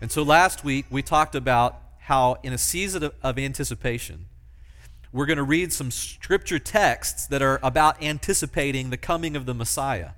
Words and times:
And 0.00 0.10
so 0.10 0.22
last 0.22 0.64
week 0.64 0.86
we 0.90 1.02
talked 1.02 1.34
about 1.34 1.80
how, 1.98 2.38
in 2.42 2.52
a 2.52 2.58
season 2.58 3.04
of, 3.04 3.14
of 3.22 3.38
anticipation, 3.38 4.26
we're 5.12 5.26
going 5.26 5.36
to 5.36 5.42
read 5.42 5.72
some 5.72 5.90
scripture 5.90 6.58
texts 6.58 7.26
that 7.26 7.42
are 7.42 7.58
about 7.62 8.02
anticipating 8.02 8.90
the 8.90 8.96
coming 8.96 9.36
of 9.36 9.44
the 9.44 9.54
Messiah. 9.54 10.10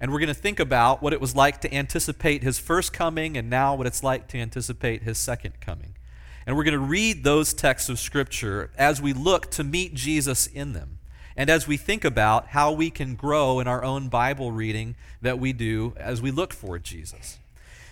And 0.00 0.12
we're 0.12 0.18
going 0.18 0.28
to 0.28 0.34
think 0.34 0.58
about 0.58 1.02
what 1.02 1.12
it 1.12 1.20
was 1.20 1.36
like 1.36 1.60
to 1.60 1.72
anticipate 1.72 2.42
his 2.42 2.58
first 2.58 2.92
coming 2.92 3.36
and 3.36 3.48
now 3.48 3.74
what 3.74 3.86
it's 3.86 4.02
like 4.02 4.28
to 4.28 4.38
anticipate 4.38 5.02
his 5.02 5.18
second 5.18 5.60
coming. 5.60 5.94
And 6.46 6.56
we're 6.56 6.64
going 6.64 6.72
to 6.72 6.78
read 6.78 7.24
those 7.24 7.54
texts 7.54 7.88
of 7.88 7.98
Scripture 7.98 8.70
as 8.76 9.00
we 9.00 9.12
look 9.12 9.50
to 9.52 9.64
meet 9.64 9.94
Jesus 9.94 10.46
in 10.46 10.72
them. 10.72 10.98
And 11.36 11.48
as 11.48 11.66
we 11.66 11.76
think 11.76 12.04
about 12.04 12.48
how 12.48 12.72
we 12.72 12.90
can 12.90 13.14
grow 13.14 13.60
in 13.60 13.66
our 13.66 13.82
own 13.82 14.08
Bible 14.08 14.52
reading 14.52 14.94
that 15.22 15.38
we 15.38 15.52
do 15.52 15.94
as 15.96 16.20
we 16.20 16.30
look 16.30 16.52
for 16.52 16.78
Jesus. 16.78 17.38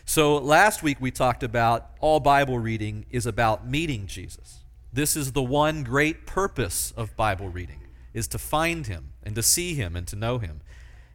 So 0.05 0.37
last 0.37 0.82
week 0.82 0.98
we 1.00 1.11
talked 1.11 1.43
about 1.43 1.91
all 2.00 2.21
Bible 2.21 2.59
reading 2.59 3.06
is 3.11 3.24
about 3.24 3.69
meeting 3.69 4.06
Jesus. 4.06 4.61
This 4.92 5.16
is 5.16 5.33
the 5.33 5.42
one 5.42 5.84
great 5.84 6.27
purpose 6.27 6.92
of 6.97 7.16
Bible 7.16 7.48
reading 7.48 7.80
is 8.12 8.27
to 8.28 8.38
find 8.38 8.87
him 8.87 9.12
and 9.23 9.34
to 9.37 9.42
see 9.42 9.75
him 9.75 9.97
and 9.97 10.06
to 10.09 10.16
know 10.16 10.38
him. 10.38 10.61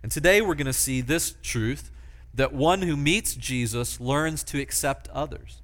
And 0.02 0.12
today 0.12 0.42
we're 0.42 0.56
going 0.56 0.66
to 0.66 0.74
see 0.74 1.02
this 1.02 1.36
truth 1.44 1.92
that 2.34 2.54
one 2.54 2.82
who 2.84 2.96
meets 2.96 3.36
Jesus 3.36 4.00
learns 4.00 4.44
to 4.46 4.60
accept 4.60 5.10
others. 5.10 5.62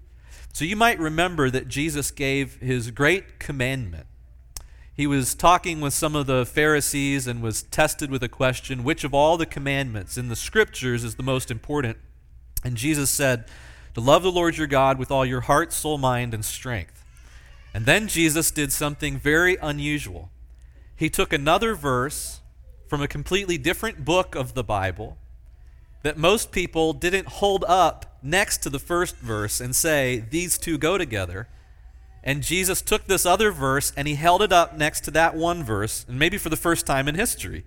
So 0.51 0.65
you 0.65 0.75
might 0.75 0.99
remember 0.99 1.49
that 1.49 1.67
Jesus 1.67 2.11
gave 2.11 2.57
his 2.57 2.91
great 2.91 3.39
commandment. 3.39 4.05
He 4.93 5.07
was 5.07 5.33
talking 5.33 5.81
with 5.81 5.93
some 5.93 6.15
of 6.15 6.27
the 6.27 6.45
Pharisees 6.45 7.25
and 7.25 7.41
was 7.41 7.63
tested 7.63 8.11
with 8.11 8.21
a 8.21 8.29
question 8.29 8.83
which 8.83 9.03
of 9.03 9.13
all 9.13 9.37
the 9.37 9.47
commandments 9.47 10.17
in 10.17 10.29
the 10.29 10.35
scriptures 10.35 11.03
is 11.03 11.15
the 11.15 11.23
most 11.23 11.49
important? 11.49 11.97
And 12.63 12.75
Jesus 12.75 13.09
said, 13.09 13.45
To 13.93 14.01
love 14.01 14.23
the 14.23 14.31
Lord 14.31 14.57
your 14.57 14.67
God 14.67 14.97
with 14.97 15.11
all 15.11 15.25
your 15.25 15.41
heart, 15.41 15.73
soul, 15.73 15.97
mind, 15.97 16.33
and 16.33 16.45
strength. 16.45 17.03
And 17.73 17.85
then 17.85 18.07
Jesus 18.07 18.51
did 18.51 18.71
something 18.71 19.17
very 19.17 19.57
unusual. 19.61 20.29
He 20.95 21.09
took 21.09 21.33
another 21.33 21.75
verse 21.75 22.41
from 22.87 23.01
a 23.01 23.07
completely 23.07 23.57
different 23.57 24.05
book 24.05 24.35
of 24.35 24.53
the 24.53 24.63
Bible 24.63 25.17
that 26.03 26.17
most 26.17 26.51
people 26.51 26.93
didn't 26.93 27.27
hold 27.27 27.65
up 27.67 28.17
next 28.21 28.57
to 28.59 28.69
the 28.69 28.79
first 28.79 29.15
verse 29.17 29.59
and 29.59 29.75
say, 29.75 30.23
these 30.29 30.57
two 30.57 30.77
go 30.77 30.97
together. 30.97 31.47
And 32.23 32.43
Jesus 32.43 32.81
took 32.81 33.07
this 33.07 33.25
other 33.25 33.51
verse 33.51 33.91
and 33.97 34.07
he 34.07 34.15
held 34.15 34.41
it 34.41 34.53
up 34.53 34.77
next 34.77 35.01
to 35.05 35.11
that 35.11 35.35
one 35.35 35.63
verse, 35.63 36.05
and 36.07 36.17
maybe 36.17 36.37
for 36.37 36.49
the 36.49 36.55
first 36.55 36.85
time 36.85 37.07
in 37.07 37.15
history. 37.15 37.65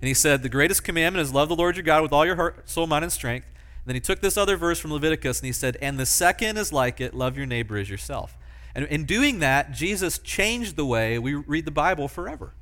And 0.00 0.08
he 0.08 0.14
said, 0.14 0.42
The 0.42 0.48
greatest 0.48 0.82
commandment 0.82 1.22
is 1.22 1.32
love 1.32 1.48
the 1.48 1.56
Lord 1.56 1.76
your 1.76 1.84
God 1.84 2.02
with 2.02 2.12
all 2.12 2.26
your 2.26 2.36
heart, 2.36 2.68
soul, 2.68 2.86
mind, 2.86 3.04
and 3.04 3.12
strength. 3.12 3.46
Then 3.86 3.94
he 3.94 4.00
took 4.00 4.20
this 4.20 4.36
other 4.36 4.56
verse 4.56 4.78
from 4.78 4.92
Leviticus 4.92 5.40
and 5.40 5.46
he 5.46 5.52
said, 5.52 5.76
And 5.80 5.98
the 5.98 6.06
second 6.06 6.56
is 6.56 6.72
like 6.72 7.00
it, 7.00 7.14
love 7.14 7.36
your 7.36 7.46
neighbor 7.46 7.76
as 7.76 7.90
yourself. 7.90 8.38
And 8.74 8.86
in 8.86 9.04
doing 9.04 9.38
that, 9.40 9.72
Jesus 9.72 10.18
changed 10.18 10.76
the 10.76 10.86
way 10.86 11.18
we 11.18 11.34
read 11.34 11.64
the 11.64 11.70
Bible 11.70 12.08
forever. 12.08 12.54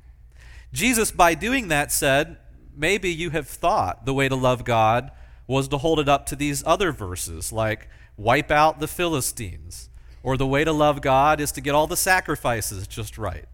Jesus, 0.71 1.11
by 1.11 1.33
doing 1.33 1.69
that, 1.69 1.91
said, 1.91 2.37
maybe 2.75 3.09
you 3.09 3.29
have 3.31 3.47
thought 3.47 4.05
the 4.05 4.13
way 4.13 4.27
to 4.27 4.35
love 4.35 4.63
God 4.63 5.11
was 5.47 5.67
to 5.69 5.77
hold 5.77 5.99
it 5.99 6.09
up 6.09 6.25
to 6.27 6.35
these 6.35 6.63
other 6.65 6.91
verses, 6.91 7.51
like 7.51 7.89
wipe 8.17 8.51
out 8.51 8.79
the 8.79 8.87
Philistines, 8.87 9.89
or 10.21 10.37
the 10.37 10.47
way 10.47 10.63
to 10.63 10.71
love 10.71 11.01
God 11.01 11.41
is 11.41 11.51
to 11.53 11.61
get 11.61 11.75
all 11.75 11.87
the 11.87 11.97
sacrifices 11.97 12.87
just 12.87 13.17
right. 13.17 13.45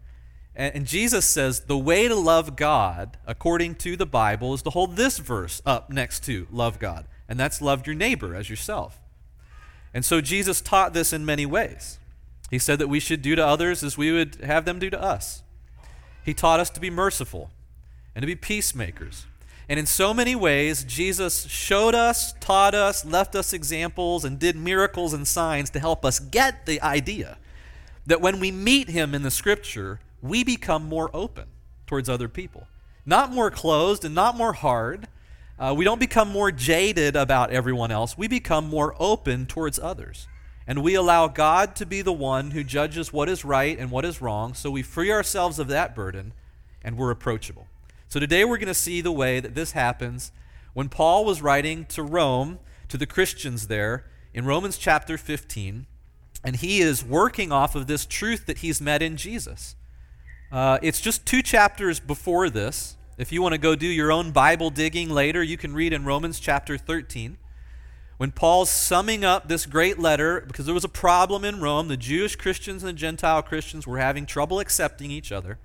And, 0.54 0.86
Jesus 0.86 1.24
says 1.24 1.60
the 1.60 1.78
way 1.78 2.06
to 2.06 2.14
love 2.14 2.54
God, 2.54 3.16
according 3.26 3.76
to 3.76 3.96
the 3.96 4.04
Bible, 4.04 4.52
is 4.52 4.62
to 4.62 4.70
hold 4.70 4.96
this 4.96 5.18
verse 5.18 5.62
up 5.64 5.90
next 5.90 6.24
to 6.24 6.46
love 6.50 6.78
God, 6.78 7.06
and 7.30 7.40
that's 7.40 7.62
love 7.62 7.86
your 7.86 7.94
neighbor 7.94 8.34
as 8.34 8.50
yourself. 8.50 9.00
And 9.94 10.04
so 10.04 10.20
Jesus 10.20 10.60
taught 10.60 10.92
this 10.92 11.12
in 11.12 11.24
many 11.24 11.46
ways. 11.46 11.98
He 12.50 12.58
said 12.58 12.78
that 12.80 12.88
we 12.88 13.00
should 13.00 13.22
do 13.22 13.36
to 13.36 13.46
others 13.46 13.82
as 13.82 13.96
we 13.96 14.10
would 14.12 14.36
have 14.42 14.64
them 14.64 14.80
do 14.80 14.90
to 14.90 15.00
us. 15.00 15.42
He 16.24 16.34
taught 16.34 16.60
us 16.60 16.68
to 16.70 16.80
be 16.80 16.90
merciful 16.90 17.50
and 18.14 18.22
to 18.22 18.26
be 18.26 18.34
peacemakers. 18.34 19.26
And 19.68 19.78
in 19.78 19.86
so 19.86 20.12
many 20.12 20.34
ways, 20.34 20.82
Jesus 20.82 21.44
showed 21.44 21.94
us, 21.94 22.34
taught 22.40 22.74
us, 22.74 23.04
left 23.04 23.36
us 23.36 23.52
examples, 23.52 24.24
and 24.24 24.36
did 24.36 24.56
miracles 24.56 25.12
and 25.12 25.26
signs 25.26 25.70
to 25.70 25.78
help 25.78 26.04
us 26.04 26.18
get 26.18 26.66
the 26.66 26.82
idea 26.82 27.38
that 28.04 28.20
when 28.20 28.40
we 28.40 28.50
meet 28.50 28.88
him 28.88 29.14
in 29.14 29.22
the 29.22 29.30
scripture, 29.30 30.00
we 30.20 30.42
become 30.42 30.88
more 30.88 31.08
open 31.14 31.46
towards 31.86 32.08
other 32.08 32.28
people. 32.28 32.66
Not 33.06 33.32
more 33.32 33.50
closed 33.52 34.04
and 34.04 34.14
not 34.14 34.36
more 34.36 34.54
hard. 34.54 35.06
Uh, 35.60 35.74
we 35.76 35.84
don't 35.84 36.00
become 36.00 36.30
more 36.30 36.50
jaded 36.50 37.14
about 37.14 37.50
everyone 37.50 37.90
else. 37.90 38.16
We 38.16 38.28
become 38.28 38.66
more 38.66 38.94
open 38.98 39.44
towards 39.44 39.78
others. 39.78 40.26
And 40.66 40.82
we 40.82 40.94
allow 40.94 41.28
God 41.28 41.76
to 41.76 41.84
be 41.84 42.00
the 42.00 42.14
one 42.14 42.52
who 42.52 42.64
judges 42.64 43.12
what 43.12 43.28
is 43.28 43.44
right 43.44 43.78
and 43.78 43.90
what 43.90 44.06
is 44.06 44.22
wrong, 44.22 44.54
so 44.54 44.70
we 44.70 44.82
free 44.82 45.12
ourselves 45.12 45.58
of 45.58 45.68
that 45.68 45.94
burden 45.94 46.32
and 46.82 46.96
we're 46.96 47.10
approachable. 47.10 47.66
So 48.08 48.18
today 48.18 48.44
we're 48.44 48.56
going 48.56 48.68
to 48.68 48.74
see 48.74 49.02
the 49.02 49.12
way 49.12 49.38
that 49.38 49.54
this 49.54 49.72
happens 49.72 50.32
when 50.72 50.88
Paul 50.88 51.26
was 51.26 51.42
writing 51.42 51.84
to 51.86 52.02
Rome, 52.02 52.58
to 52.88 52.96
the 52.96 53.06
Christians 53.06 53.66
there, 53.66 54.06
in 54.32 54.46
Romans 54.46 54.78
chapter 54.78 55.18
15, 55.18 55.86
and 56.42 56.56
he 56.56 56.80
is 56.80 57.04
working 57.04 57.52
off 57.52 57.74
of 57.74 57.86
this 57.86 58.06
truth 58.06 58.46
that 58.46 58.58
he's 58.58 58.80
met 58.80 59.02
in 59.02 59.18
Jesus. 59.18 59.74
Uh, 60.50 60.78
it's 60.82 61.00
just 61.00 61.26
two 61.26 61.42
chapters 61.42 62.00
before 62.00 62.48
this. 62.48 62.96
If 63.20 63.32
you 63.32 63.42
want 63.42 63.52
to 63.52 63.58
go 63.58 63.76
do 63.76 63.86
your 63.86 64.10
own 64.10 64.30
Bible 64.30 64.70
digging 64.70 65.10
later, 65.10 65.42
you 65.42 65.58
can 65.58 65.74
read 65.74 65.92
in 65.92 66.06
Romans 66.06 66.40
chapter 66.40 66.78
13 66.78 67.36
when 68.16 68.30
Paul's 68.30 68.70
summing 68.70 69.26
up 69.26 69.46
this 69.46 69.66
great 69.66 69.98
letter, 69.98 70.42
because 70.46 70.64
there 70.64 70.74
was 70.74 70.86
a 70.86 70.88
problem 70.88 71.44
in 71.44 71.60
Rome, 71.60 71.88
the 71.88 71.98
Jewish 71.98 72.34
Christians 72.34 72.82
and 72.82 72.88
the 72.88 72.98
Gentile 72.98 73.42
Christians 73.42 73.86
were 73.86 73.98
having 73.98 74.24
trouble 74.24 74.58
accepting 74.58 75.10
each 75.10 75.32
other. 75.32 75.58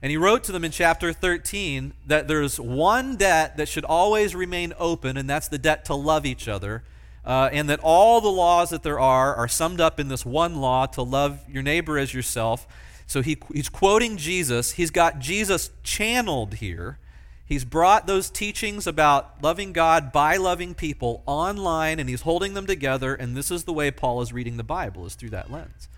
And 0.00 0.10
he 0.10 0.16
wrote 0.16 0.42
to 0.44 0.52
them 0.52 0.64
in 0.64 0.70
chapter 0.70 1.12
13 1.12 1.92
that 2.06 2.28
there's 2.28 2.58
one 2.58 3.16
debt 3.16 3.58
that 3.58 3.68
should 3.68 3.84
always 3.84 4.34
remain 4.34 4.72
open, 4.78 5.18
and 5.18 5.28
that's 5.28 5.48
the 5.48 5.58
debt 5.58 5.84
to 5.84 5.94
love 5.94 6.24
each 6.24 6.48
other. 6.48 6.82
Uh, 7.26 7.50
and 7.52 7.68
that 7.68 7.80
all 7.82 8.22
the 8.22 8.28
laws 8.28 8.70
that 8.70 8.82
there 8.82 8.98
are 8.98 9.34
are 9.34 9.48
summed 9.48 9.82
up 9.82 10.00
in 10.00 10.08
this 10.08 10.24
one 10.24 10.62
law 10.62 10.86
to 10.86 11.02
love 11.02 11.40
your 11.46 11.62
neighbor 11.62 11.98
as 11.98 12.14
yourself. 12.14 12.66
So 13.06 13.22
he, 13.22 13.36
he's 13.52 13.68
quoting 13.68 14.16
Jesus. 14.16 14.72
He's 14.72 14.90
got 14.90 15.18
Jesus 15.18 15.70
channeled 15.82 16.54
here 16.54 16.98
He's 17.46 17.64
brought 17.64 18.08
those 18.08 18.28
teachings 18.28 18.88
about 18.88 19.40
loving 19.40 19.72
God 19.72 20.10
by 20.10 20.36
loving 20.36 20.74
people 20.74 21.22
online, 21.26 22.00
and 22.00 22.08
he's 22.08 22.22
holding 22.22 22.54
them 22.54 22.66
together, 22.66 23.14
and 23.14 23.36
this 23.36 23.52
is 23.52 23.62
the 23.62 23.72
way 23.72 23.92
Paul 23.92 24.20
is 24.20 24.32
reading 24.32 24.56
the 24.56 24.64
Bible, 24.64 25.06
is 25.06 25.14
through 25.14 25.30
that 25.30 25.50
lens. 25.50 25.88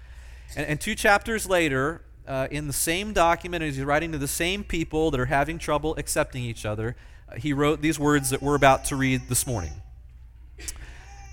And, 0.55 0.67
and 0.67 0.81
two 0.81 0.95
chapters 0.95 1.49
later, 1.49 2.03
uh, 2.27 2.49
in 2.51 2.67
the 2.67 2.75
same 2.75 3.15
document, 3.15 3.65
as 3.65 3.77
he's 3.77 3.85
writing 3.85 4.13
to 4.13 4.19
the 4.19 4.29
same 4.29 4.63
people 4.63 5.11
that 5.11 5.19
are 5.19 5.27
having 5.27 5.59
trouble 5.59 5.97
accepting 5.97 6.45
each 6.45 6.67
other, 6.67 6.97
uh, 7.33 7.37
he 7.37 7.55
wrote 7.55 7.81
these 7.81 7.99
words 7.99 8.29
that 8.29 8.43
we're 8.43 8.55
about 8.55 8.85
to 8.87 8.97
read 8.97 9.23
this 9.31 9.47
morning. 9.47 9.73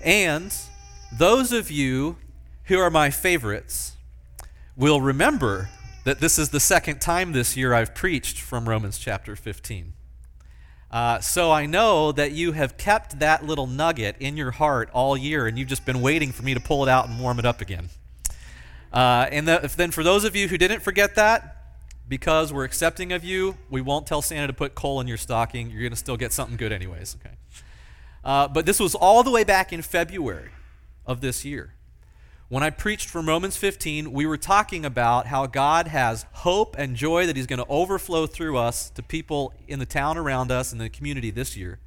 And 0.00 0.54
those 1.12 1.52
of 1.52 1.70
you 1.70 2.16
who 2.64 2.78
are 2.78 2.90
my 2.90 3.10
favorites 3.10 3.95
will 4.76 5.00
remember 5.00 5.70
that 6.04 6.20
this 6.20 6.38
is 6.38 6.50
the 6.50 6.60
second 6.60 7.00
time 7.00 7.32
this 7.32 7.56
year 7.56 7.72
I've 7.72 7.94
preached 7.94 8.38
from 8.38 8.68
Romans 8.68 8.98
chapter 8.98 9.34
15. 9.34 9.94
Uh, 10.90 11.18
so 11.20 11.50
I 11.50 11.66
know 11.66 12.12
that 12.12 12.32
you 12.32 12.52
have 12.52 12.76
kept 12.76 13.18
that 13.18 13.44
little 13.44 13.66
nugget 13.66 14.16
in 14.20 14.36
your 14.36 14.52
heart 14.52 14.88
all 14.92 15.16
year, 15.16 15.46
and 15.46 15.58
you've 15.58 15.68
just 15.68 15.84
been 15.84 16.00
waiting 16.00 16.30
for 16.30 16.42
me 16.42 16.54
to 16.54 16.60
pull 16.60 16.84
it 16.84 16.88
out 16.88 17.08
and 17.08 17.18
warm 17.18 17.38
it 17.38 17.44
up 17.44 17.60
again. 17.60 17.88
Uh, 18.92 19.26
and 19.32 19.48
the, 19.48 19.72
then, 19.76 19.90
for 19.90 20.04
those 20.04 20.24
of 20.24 20.36
you 20.36 20.46
who 20.48 20.56
didn't 20.56 20.80
forget 20.80 21.16
that, 21.16 21.56
because 22.08 22.52
we're 22.52 22.64
accepting 22.64 23.12
of 23.12 23.24
you, 23.24 23.56
we 23.68 23.80
won't 23.80 24.06
tell 24.06 24.22
Santa 24.22 24.46
to 24.46 24.52
put 24.52 24.74
coal 24.74 25.00
in 25.00 25.08
your 25.08 25.16
stocking. 25.16 25.70
You're 25.70 25.80
going 25.80 25.90
to 25.90 25.96
still 25.96 26.16
get 26.16 26.32
something 26.32 26.56
good, 26.56 26.70
anyways. 26.70 27.16
Okay. 27.20 27.34
Uh, 28.24 28.46
but 28.46 28.64
this 28.64 28.78
was 28.78 28.94
all 28.94 29.22
the 29.22 29.30
way 29.30 29.42
back 29.42 29.72
in 29.72 29.82
February 29.82 30.50
of 31.04 31.20
this 31.20 31.44
year. 31.44 31.74
When 32.48 32.62
I 32.62 32.70
preached 32.70 33.08
from 33.08 33.28
Romans 33.28 33.56
15, 33.56 34.12
we 34.12 34.24
were 34.24 34.36
talking 34.36 34.84
about 34.84 35.26
how 35.26 35.48
God 35.48 35.88
has 35.88 36.26
hope 36.30 36.76
and 36.78 36.94
joy 36.94 37.26
that 37.26 37.34
He's 37.34 37.48
going 37.48 37.58
to 37.58 37.66
overflow 37.68 38.28
through 38.28 38.56
us 38.56 38.88
to 38.90 39.02
people 39.02 39.52
in 39.66 39.80
the 39.80 39.86
town 39.86 40.16
around 40.16 40.52
us 40.52 40.70
and 40.70 40.80
the 40.80 40.88
community 40.88 41.32
this 41.32 41.56
year. 41.56 41.80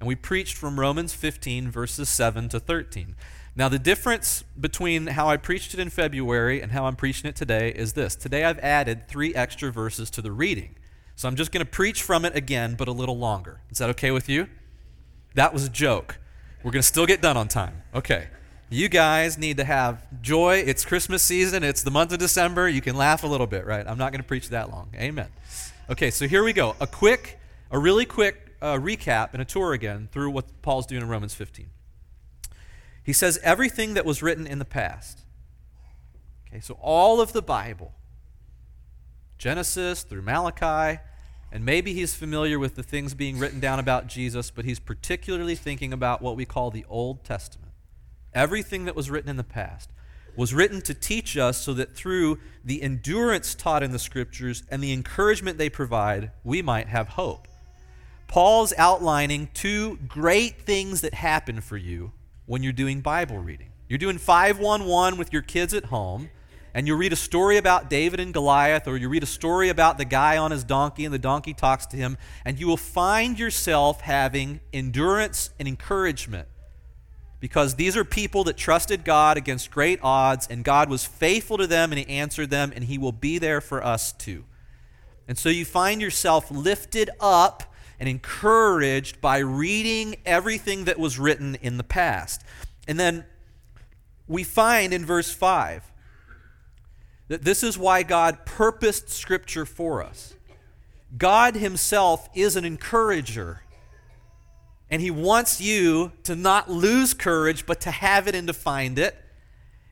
And 0.00 0.08
we 0.08 0.16
preached 0.16 0.56
from 0.56 0.80
Romans 0.80 1.14
15, 1.14 1.70
verses 1.70 2.08
7 2.08 2.48
to 2.48 2.58
13. 2.58 3.14
Now, 3.54 3.68
the 3.68 3.78
difference 3.78 4.42
between 4.60 5.06
how 5.06 5.28
I 5.28 5.36
preached 5.36 5.72
it 5.72 5.78
in 5.78 5.88
February 5.88 6.60
and 6.60 6.72
how 6.72 6.86
I'm 6.86 6.96
preaching 6.96 7.28
it 7.28 7.36
today 7.36 7.70
is 7.70 7.92
this. 7.92 8.16
Today 8.16 8.42
I've 8.42 8.58
added 8.58 9.06
three 9.06 9.32
extra 9.36 9.70
verses 9.70 10.10
to 10.10 10.22
the 10.22 10.32
reading. 10.32 10.74
So 11.14 11.28
I'm 11.28 11.36
just 11.36 11.52
going 11.52 11.64
to 11.64 11.70
preach 11.70 12.02
from 12.02 12.24
it 12.24 12.34
again, 12.34 12.74
but 12.74 12.88
a 12.88 12.92
little 12.92 13.18
longer. 13.18 13.60
Is 13.70 13.78
that 13.78 13.90
okay 13.90 14.10
with 14.10 14.28
you? 14.28 14.48
That 15.36 15.52
was 15.52 15.64
a 15.64 15.68
joke. 15.70 16.18
We're 16.64 16.72
going 16.72 16.82
to 16.82 16.88
still 16.88 17.06
get 17.06 17.22
done 17.22 17.36
on 17.36 17.46
time. 17.46 17.82
Okay. 17.94 18.26
You 18.72 18.88
guys 18.88 19.36
need 19.36 19.58
to 19.58 19.64
have 19.64 20.02
joy. 20.22 20.64
It's 20.66 20.86
Christmas 20.86 21.22
season, 21.22 21.62
it's 21.62 21.82
the 21.82 21.90
month 21.90 22.10
of 22.10 22.18
December. 22.18 22.70
You 22.70 22.80
can 22.80 22.96
laugh 22.96 23.22
a 23.22 23.26
little 23.26 23.46
bit, 23.46 23.66
right? 23.66 23.86
I'm 23.86 23.98
not 23.98 24.12
going 24.12 24.22
to 24.22 24.26
preach 24.26 24.48
that 24.48 24.70
long. 24.70 24.88
Amen. 24.94 25.28
Okay, 25.90 26.10
so 26.10 26.26
here 26.26 26.42
we 26.42 26.54
go. 26.54 26.74
A 26.80 26.86
quick, 26.86 27.38
a 27.70 27.78
really 27.78 28.06
quick 28.06 28.56
uh, 28.62 28.78
recap 28.78 29.34
and 29.34 29.42
a 29.42 29.44
tour 29.44 29.74
again 29.74 30.08
through 30.10 30.30
what 30.30 30.62
Paul's 30.62 30.86
doing 30.86 31.02
in 31.02 31.08
Romans 31.08 31.34
15. 31.34 31.66
He 33.02 33.12
says 33.12 33.38
everything 33.42 33.92
that 33.92 34.06
was 34.06 34.22
written 34.22 34.46
in 34.46 34.58
the 34.58 34.64
past. 34.64 35.20
Okay, 36.48 36.60
so 36.60 36.78
all 36.80 37.20
of 37.20 37.34
the 37.34 37.42
Bible, 37.42 37.92
Genesis 39.36 40.02
through 40.02 40.22
Malachi, 40.22 40.98
and 41.52 41.62
maybe 41.62 41.92
he's 41.92 42.14
familiar 42.14 42.58
with 42.58 42.76
the 42.76 42.82
things 42.82 43.12
being 43.12 43.38
written 43.38 43.60
down 43.60 43.78
about 43.78 44.06
Jesus, 44.06 44.50
but 44.50 44.64
he's 44.64 44.80
particularly 44.80 45.56
thinking 45.56 45.92
about 45.92 46.22
what 46.22 46.36
we 46.36 46.46
call 46.46 46.70
the 46.70 46.86
Old 46.88 47.22
Testament. 47.22 47.71
Everything 48.34 48.86
that 48.86 48.96
was 48.96 49.10
written 49.10 49.30
in 49.30 49.36
the 49.36 49.44
past 49.44 49.90
was 50.36 50.54
written 50.54 50.80
to 50.80 50.94
teach 50.94 51.36
us 51.36 51.58
so 51.58 51.74
that 51.74 51.94
through 51.94 52.38
the 52.64 52.82
endurance 52.82 53.54
taught 53.54 53.82
in 53.82 53.92
the 53.92 53.98
scriptures 53.98 54.62
and 54.70 54.82
the 54.82 54.92
encouragement 54.92 55.58
they 55.58 55.68
provide, 55.68 56.30
we 56.42 56.62
might 56.62 56.88
have 56.88 57.08
hope. 57.08 57.46
Paul's 58.28 58.72
outlining 58.78 59.50
two 59.52 59.98
great 60.08 60.62
things 60.62 61.02
that 61.02 61.12
happen 61.12 61.60
for 61.60 61.76
you 61.76 62.12
when 62.46 62.62
you're 62.62 62.72
doing 62.72 63.02
Bible 63.02 63.38
reading. 63.38 63.68
You're 63.88 63.98
doing 63.98 64.16
511 64.16 65.18
with 65.18 65.34
your 65.34 65.42
kids 65.42 65.74
at 65.74 65.86
home, 65.86 66.30
and 66.72 66.86
you 66.86 66.96
read 66.96 67.12
a 67.12 67.16
story 67.16 67.58
about 67.58 67.90
David 67.90 68.20
and 68.20 68.32
Goliath, 68.32 68.88
or 68.88 68.96
you 68.96 69.10
read 69.10 69.22
a 69.22 69.26
story 69.26 69.68
about 69.68 69.98
the 69.98 70.06
guy 70.06 70.38
on 70.38 70.50
his 70.50 70.64
donkey, 70.64 71.04
and 71.04 71.12
the 71.12 71.18
donkey 71.18 71.52
talks 71.52 71.84
to 71.86 71.98
him, 71.98 72.16
and 72.46 72.58
you 72.58 72.66
will 72.66 72.78
find 72.78 73.38
yourself 73.38 74.00
having 74.00 74.60
endurance 74.72 75.50
and 75.58 75.68
encouragement 75.68 76.48
because 77.42 77.74
these 77.74 77.96
are 77.96 78.04
people 78.04 78.44
that 78.44 78.56
trusted 78.56 79.04
God 79.04 79.36
against 79.36 79.72
great 79.72 79.98
odds, 80.00 80.46
and 80.46 80.62
God 80.62 80.88
was 80.88 81.04
faithful 81.04 81.58
to 81.58 81.66
them, 81.66 81.90
and 81.90 81.98
He 81.98 82.06
answered 82.08 82.50
them, 82.50 82.72
and 82.72 82.84
He 82.84 82.98
will 82.98 83.10
be 83.10 83.38
there 83.38 83.60
for 83.60 83.84
us 83.84 84.12
too. 84.12 84.44
And 85.26 85.36
so 85.36 85.48
you 85.48 85.64
find 85.64 86.00
yourself 86.00 86.52
lifted 86.52 87.10
up 87.18 87.64
and 87.98 88.08
encouraged 88.08 89.20
by 89.20 89.38
reading 89.38 90.18
everything 90.24 90.84
that 90.84 91.00
was 91.00 91.18
written 91.18 91.56
in 91.56 91.78
the 91.78 91.82
past. 91.82 92.44
And 92.86 92.98
then 92.98 93.24
we 94.28 94.44
find 94.44 94.94
in 94.94 95.04
verse 95.04 95.32
5 95.34 95.90
that 97.26 97.42
this 97.42 97.64
is 97.64 97.76
why 97.76 98.04
God 98.04 98.46
purposed 98.46 99.08
Scripture 99.08 99.66
for 99.66 100.00
us. 100.00 100.34
God 101.18 101.56
Himself 101.56 102.28
is 102.36 102.54
an 102.54 102.64
encourager. 102.64 103.62
And 104.92 105.00
He 105.00 105.10
wants 105.10 105.58
you 105.58 106.12
to 106.24 106.36
not 106.36 106.70
lose 106.70 107.14
courage, 107.14 107.64
but 107.64 107.80
to 107.80 107.90
have 107.90 108.28
it 108.28 108.34
and 108.34 108.46
to 108.46 108.52
find 108.52 108.98
it. 108.98 109.16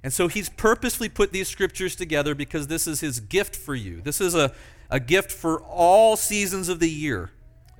And 0.04 0.12
so 0.12 0.28
He's 0.28 0.50
purposely 0.50 1.08
put 1.08 1.32
these 1.32 1.48
Scriptures 1.48 1.96
together 1.96 2.34
because 2.34 2.66
this 2.66 2.86
is 2.86 3.00
His 3.00 3.18
gift 3.18 3.56
for 3.56 3.74
you. 3.74 4.02
This 4.02 4.20
is 4.20 4.34
a, 4.34 4.52
a 4.90 5.00
gift 5.00 5.32
for 5.32 5.62
all 5.62 6.16
seasons 6.16 6.68
of 6.68 6.80
the 6.80 6.90
year. 6.90 7.30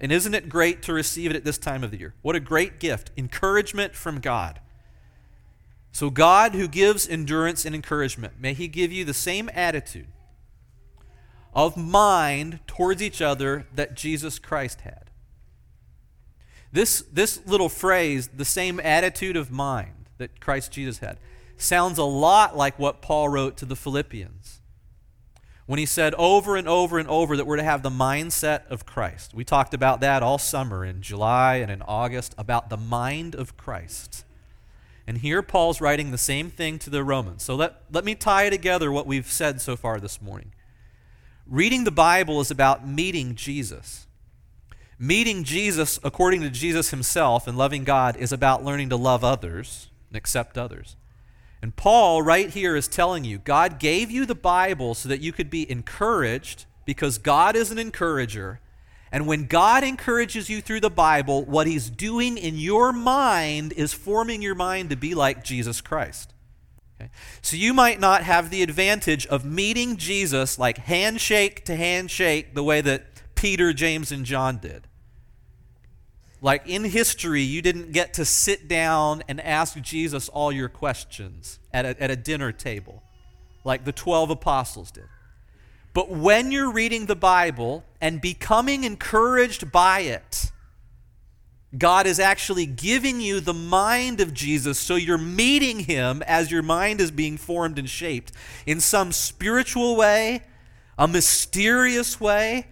And 0.01 0.11
isn't 0.11 0.35
it 0.35 0.49
great 0.49 0.83
to 0.85 0.95
receive 0.95 1.31
it 1.31 1.37
at 1.37 1.45
this 1.45 1.59
time 1.59 1.85
of 1.85 1.91
the 1.91 1.99
year? 1.99 2.15
What 2.23 2.37
a 2.37 2.41
great 2.41 2.81
gift. 2.81 3.11
Encouragement 3.19 3.95
from 3.95 4.21
God. 4.21 4.59
So, 5.93 6.09
God, 6.09 6.55
who 6.55 6.69
gives 6.69 7.07
endurance 7.07 7.67
and 7.67 7.75
encouragement, 7.75 8.41
may 8.41 8.55
He 8.55 8.67
give 8.67 8.93
you 8.93 9.05
the 9.05 9.13
same 9.13 9.51
attitude 9.53 10.07
of 11.53 11.77
mind 11.77 12.61
towards 12.67 13.03
each 13.03 13.21
other 13.21 13.67
that 13.75 13.95
Jesus 13.95 14.39
Christ 14.39 14.81
had. 14.83 15.10
This, 16.73 17.03
this 17.13 17.45
little 17.47 17.69
phrase, 17.69 18.29
the 18.29 18.45
same 18.45 18.79
attitude 18.81 19.37
of 19.37 19.51
mind 19.51 20.09
that 20.19 20.41
Christ 20.41 20.73
Jesus 20.73 20.99
had, 20.99 21.19
sounds 21.57 21.99
a 21.99 22.05
lot 22.05 22.57
like 22.57 22.79
what 22.79 23.03
Paul 23.03 23.29
wrote 23.29 23.57
to 23.59 23.65
the 23.65 23.77
Philippians 23.77 24.61
when 25.71 25.79
he 25.79 25.87
said 25.87 26.15
over 26.15 26.57
and 26.57 26.67
over 26.67 26.99
and 26.99 27.09
over 27.09 27.37
that 27.37 27.47
we're 27.47 27.55
to 27.55 27.63
have 27.63 27.85
the 27.85 27.91
mindset 27.91 28.67
of 28.69 28.85
Christ. 28.85 29.33
We 29.33 29.45
talked 29.45 29.73
about 29.73 30.01
that 30.01 30.21
all 30.21 30.37
summer 30.37 30.85
in 30.85 31.01
July 31.01 31.59
and 31.59 31.71
in 31.71 31.81
August 31.83 32.35
about 32.37 32.71
the 32.71 32.77
mind 32.77 33.37
of 33.37 33.57
Christ. 33.57 34.25
And 35.07 35.19
here 35.19 35.43
Paul's 35.43 35.81
writing 35.81 36.11
the 36.11 36.19
same 36.19 36.51
thing 36.51 36.81
to 36.81 36.91
the 36.91 37.05
Romans. 37.05 37.45
So 37.45 37.55
let, 37.55 37.83
let 37.93 38.05
me 38.05 38.17
tie 38.17 38.51
together 38.51 38.91
what 38.91 39.07
we've 39.07 39.31
said 39.31 39.61
so 39.61 39.77
far 39.77 40.01
this 40.01 40.21
morning. 40.21 40.53
Reading 41.47 41.85
the 41.85 41.93
Bible 41.93 42.41
is 42.41 42.51
about 42.51 42.85
meeting 42.85 43.37
Jesus. 43.37 44.09
Meeting 45.02 45.44
Jesus 45.44 45.99
according 46.05 46.43
to 46.43 46.50
Jesus 46.50 46.91
himself 46.91 47.47
and 47.47 47.56
loving 47.56 47.85
God 47.85 48.19
is 48.19 48.32
about 48.32 48.62
learning 48.62 48.91
to 48.91 48.97
love 48.97 49.25
others 49.25 49.88
and 50.11 50.17
accept 50.17 50.58
others. 50.58 50.94
And 51.62 51.75
Paul, 51.75 52.20
right 52.20 52.50
here, 52.50 52.76
is 52.76 52.87
telling 52.87 53.25
you 53.25 53.38
God 53.38 53.79
gave 53.79 54.11
you 54.11 54.26
the 54.26 54.35
Bible 54.35 54.94
so 54.94 55.08
that 55.08 55.23
you 55.23 55.32
could 55.32 55.49
be 55.49 55.70
encouraged 55.70 56.67
because 56.85 57.17
God 57.17 57.56
is 57.56 57.70
an 57.70 57.79
encourager. 57.79 58.61
And 59.11 59.26
when 59.26 59.47
God 59.47 59.85
encourages 59.85 60.50
you 60.50 60.61
through 60.61 60.81
the 60.81 60.91
Bible, 60.91 61.47
what 61.47 61.67
he's 61.67 61.88
doing 61.88 62.37
in 62.37 62.58
your 62.58 62.93
mind 62.93 63.73
is 63.73 63.94
forming 63.94 64.43
your 64.43 64.55
mind 64.55 64.91
to 64.91 64.97
be 64.97 65.14
like 65.14 65.43
Jesus 65.43 65.81
Christ. 65.81 66.35
Okay? 67.00 67.11
So 67.41 67.56
you 67.56 67.73
might 67.73 68.00
not 68.00 68.25
have 68.25 68.50
the 68.50 68.62
advantage 68.62 69.26
of 69.29 69.47
meeting 69.47 69.97
Jesus 69.97 70.58
like 70.58 70.76
handshake 70.76 71.64
to 71.64 71.75
handshake 71.75 72.55
the 72.55 72.62
way 72.62 72.82
that 72.82 73.06
Peter, 73.35 73.73
James, 73.73 74.12
and 74.12 74.26
John 74.26 74.58
did. 74.58 74.88
Like 76.43 76.67
in 76.67 76.85
history, 76.85 77.43
you 77.43 77.61
didn't 77.61 77.93
get 77.93 78.15
to 78.15 78.25
sit 78.25 78.67
down 78.67 79.23
and 79.29 79.41
ask 79.41 79.81
Jesus 79.81 80.29
all 80.31 80.51
your 80.51 80.69
questions 80.69 81.59
at 81.73 81.85
a, 81.85 82.03
at 82.03 82.11
a 82.11 82.17
dinner 82.17 82.53
table 82.53 83.03
like 83.65 83.85
the 83.85 83.93
12 83.93 84.31
apostles 84.31 84.91
did. 84.91 85.05
But 85.93 86.11
when 86.11 86.53
you're 86.53 86.71
reading 86.71 87.07
the 87.07 87.17
Bible 87.17 87.85
and 88.01 88.21
becoming 88.21 88.85
encouraged 88.85 89.73
by 89.73 90.01
it, 90.01 90.51
God 91.77 92.07
is 92.07 92.19
actually 92.19 92.67
giving 92.67 93.21
you 93.21 93.41
the 93.41 93.55
mind 93.55 94.21
of 94.21 94.35
Jesus 94.35 94.79
so 94.79 94.97
you're 94.97 95.19
meeting 95.19 95.81
him 95.81 96.23
as 96.27 96.51
your 96.51 96.63
mind 96.63 97.01
is 97.01 97.11
being 97.11 97.37
formed 97.37 97.79
and 97.79 97.89
shaped 97.89 98.33
in 98.67 98.81
some 98.81 99.13
spiritual 99.13 99.97
way, 99.97 100.43
a 100.99 101.07
mysterious 101.07 102.21
way, 102.21 102.67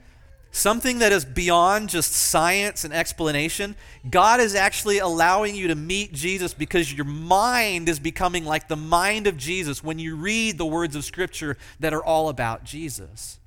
something 0.50 0.98
that 0.98 1.12
is 1.12 1.24
beyond 1.24 1.88
just 1.88 2.12
science 2.12 2.84
and 2.84 2.92
explanation. 2.92 3.76
God 4.08 4.40
is 4.40 4.54
actually 4.54 4.98
allowing 4.98 5.54
you 5.54 5.68
to 5.68 5.74
meet 5.74 6.12
Jesus 6.12 6.54
because 6.54 6.92
your 6.92 7.04
mind 7.04 7.88
is 7.88 7.98
becoming 7.98 8.44
like 8.44 8.68
the 8.68 8.76
mind 8.76 9.26
of 9.26 9.36
Jesus 9.36 9.84
when 9.84 9.98
you 9.98 10.16
read 10.16 10.58
the 10.58 10.66
words 10.66 10.96
of 10.96 11.04
Scripture 11.04 11.56
that 11.80 11.94
are 11.94 12.04
all 12.04 12.28
about 12.28 12.64
Jesus. 12.64 13.38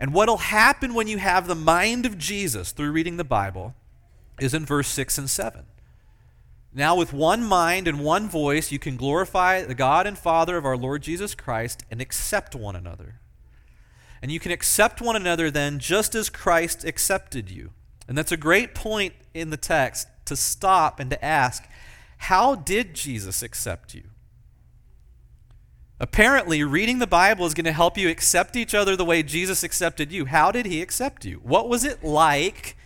And 0.00 0.12
what 0.12 0.28
will 0.28 0.38
happen 0.38 0.94
when 0.94 1.06
you 1.06 1.18
have 1.18 1.46
the 1.46 1.54
mind 1.54 2.06
of 2.06 2.18
Jesus 2.18 2.72
through 2.72 2.90
reading 2.90 3.18
the 3.18 3.24
Bible 3.24 3.74
is 4.40 4.54
in 4.54 4.66
verse 4.66 4.88
6 4.88 5.18
and 5.18 5.30
7. 5.30 5.64
Now, 6.74 6.96
with 6.96 7.12
one 7.12 7.44
mind 7.44 7.86
and 7.86 8.00
one 8.00 8.28
voice, 8.28 8.72
you 8.72 8.78
can 8.78 8.96
glorify 8.96 9.62
the 9.62 9.74
God 9.74 10.06
and 10.06 10.18
Father 10.18 10.56
of 10.56 10.64
our 10.64 10.76
Lord 10.76 11.02
Jesus 11.02 11.34
Christ 11.34 11.84
and 11.90 12.00
accept 12.00 12.54
one 12.54 12.74
another. 12.74 13.20
And 14.22 14.30
you 14.30 14.38
can 14.38 14.52
accept 14.52 15.00
one 15.00 15.16
another 15.16 15.50
then 15.50 15.80
just 15.80 16.14
as 16.14 16.30
Christ 16.30 16.84
accepted 16.84 17.50
you. 17.50 17.72
And 18.06 18.16
that's 18.16 18.32
a 18.32 18.36
great 18.36 18.74
point 18.74 19.14
in 19.34 19.50
the 19.50 19.56
text 19.56 20.06
to 20.26 20.36
stop 20.36 21.00
and 21.00 21.10
to 21.10 21.24
ask 21.24 21.64
how 22.18 22.54
did 22.54 22.94
Jesus 22.94 23.42
accept 23.42 23.94
you? 23.94 24.04
Apparently, 25.98 26.62
reading 26.62 27.00
the 27.00 27.06
Bible 27.06 27.46
is 27.46 27.54
going 27.54 27.64
to 27.64 27.72
help 27.72 27.98
you 27.98 28.08
accept 28.08 28.54
each 28.54 28.74
other 28.74 28.96
the 28.96 29.04
way 29.04 29.24
Jesus 29.24 29.64
accepted 29.64 30.12
you. 30.12 30.26
How 30.26 30.52
did 30.52 30.66
he 30.66 30.82
accept 30.82 31.24
you? 31.24 31.40
What 31.42 31.68
was 31.68 31.84
it 31.84 32.04
like 32.04 32.76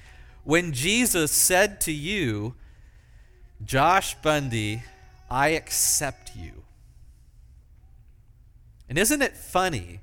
when 0.45 0.73
Jesus 0.73 1.33
said 1.33 1.81
to 1.83 1.93
you, 1.93 2.55
Josh 3.65 4.15
Bundy, 4.17 4.83
I 5.31 5.49
accept 5.49 6.35
you? 6.35 6.63
And 8.89 8.99
isn't 8.99 9.23
it 9.23 9.37
funny 9.37 10.01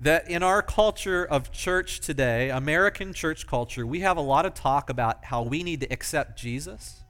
that 0.00 0.30
in 0.30 0.42
our 0.42 0.62
culture 0.62 1.24
of 1.24 1.50
church 1.50 2.00
today, 2.00 2.50
American 2.50 3.12
church 3.12 3.46
culture, 3.46 3.86
we 3.86 4.00
have 4.00 4.16
a 4.16 4.22
lot 4.22 4.46
of 4.46 4.54
talk 4.54 4.90
about 4.90 5.24
how 5.24 5.42
we 5.42 5.62
need 5.62 5.80
to 5.80 5.92
accept 5.92 6.38
Jesus. 6.38 7.00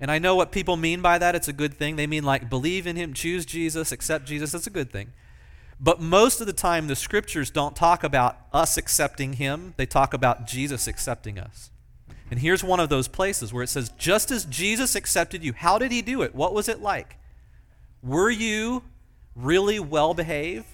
And 0.00 0.10
I 0.10 0.18
know 0.18 0.36
what 0.36 0.52
people 0.52 0.76
mean 0.76 1.00
by 1.00 1.18
that. 1.18 1.34
It's 1.34 1.48
a 1.48 1.52
good 1.52 1.74
thing. 1.74 1.96
They 1.96 2.06
mean 2.06 2.24
like 2.24 2.50
believe 2.50 2.86
in 2.86 2.96
Him, 2.96 3.14
choose 3.14 3.46
Jesus, 3.46 3.90
accept 3.90 4.26
Jesus. 4.26 4.52
That's 4.52 4.66
a 4.66 4.70
good 4.70 4.92
thing. 4.92 5.12
But 5.80 6.00
most 6.00 6.40
of 6.40 6.46
the 6.46 6.52
time, 6.52 6.88
the 6.88 6.96
scriptures 6.96 7.50
don't 7.50 7.74
talk 7.74 8.04
about 8.04 8.36
us 8.52 8.76
accepting 8.76 9.34
Him, 9.34 9.74
they 9.76 9.86
talk 9.86 10.12
about 10.12 10.46
Jesus 10.46 10.86
accepting 10.86 11.38
us. 11.38 11.70
And 12.30 12.40
here's 12.40 12.62
one 12.62 12.80
of 12.80 12.90
those 12.90 13.08
places 13.08 13.52
where 13.52 13.62
it 13.62 13.68
says, 13.68 13.88
just 13.96 14.30
as 14.30 14.44
Jesus 14.44 14.94
accepted 14.94 15.42
you, 15.42 15.54
how 15.54 15.78
did 15.78 15.90
He 15.90 16.02
do 16.02 16.22
it? 16.22 16.34
What 16.34 16.52
was 16.52 16.68
it 16.68 16.80
like? 16.80 17.16
Were 18.02 18.30
you 18.30 18.82
really 19.34 19.80
well 19.80 20.14
behaved? 20.14 20.66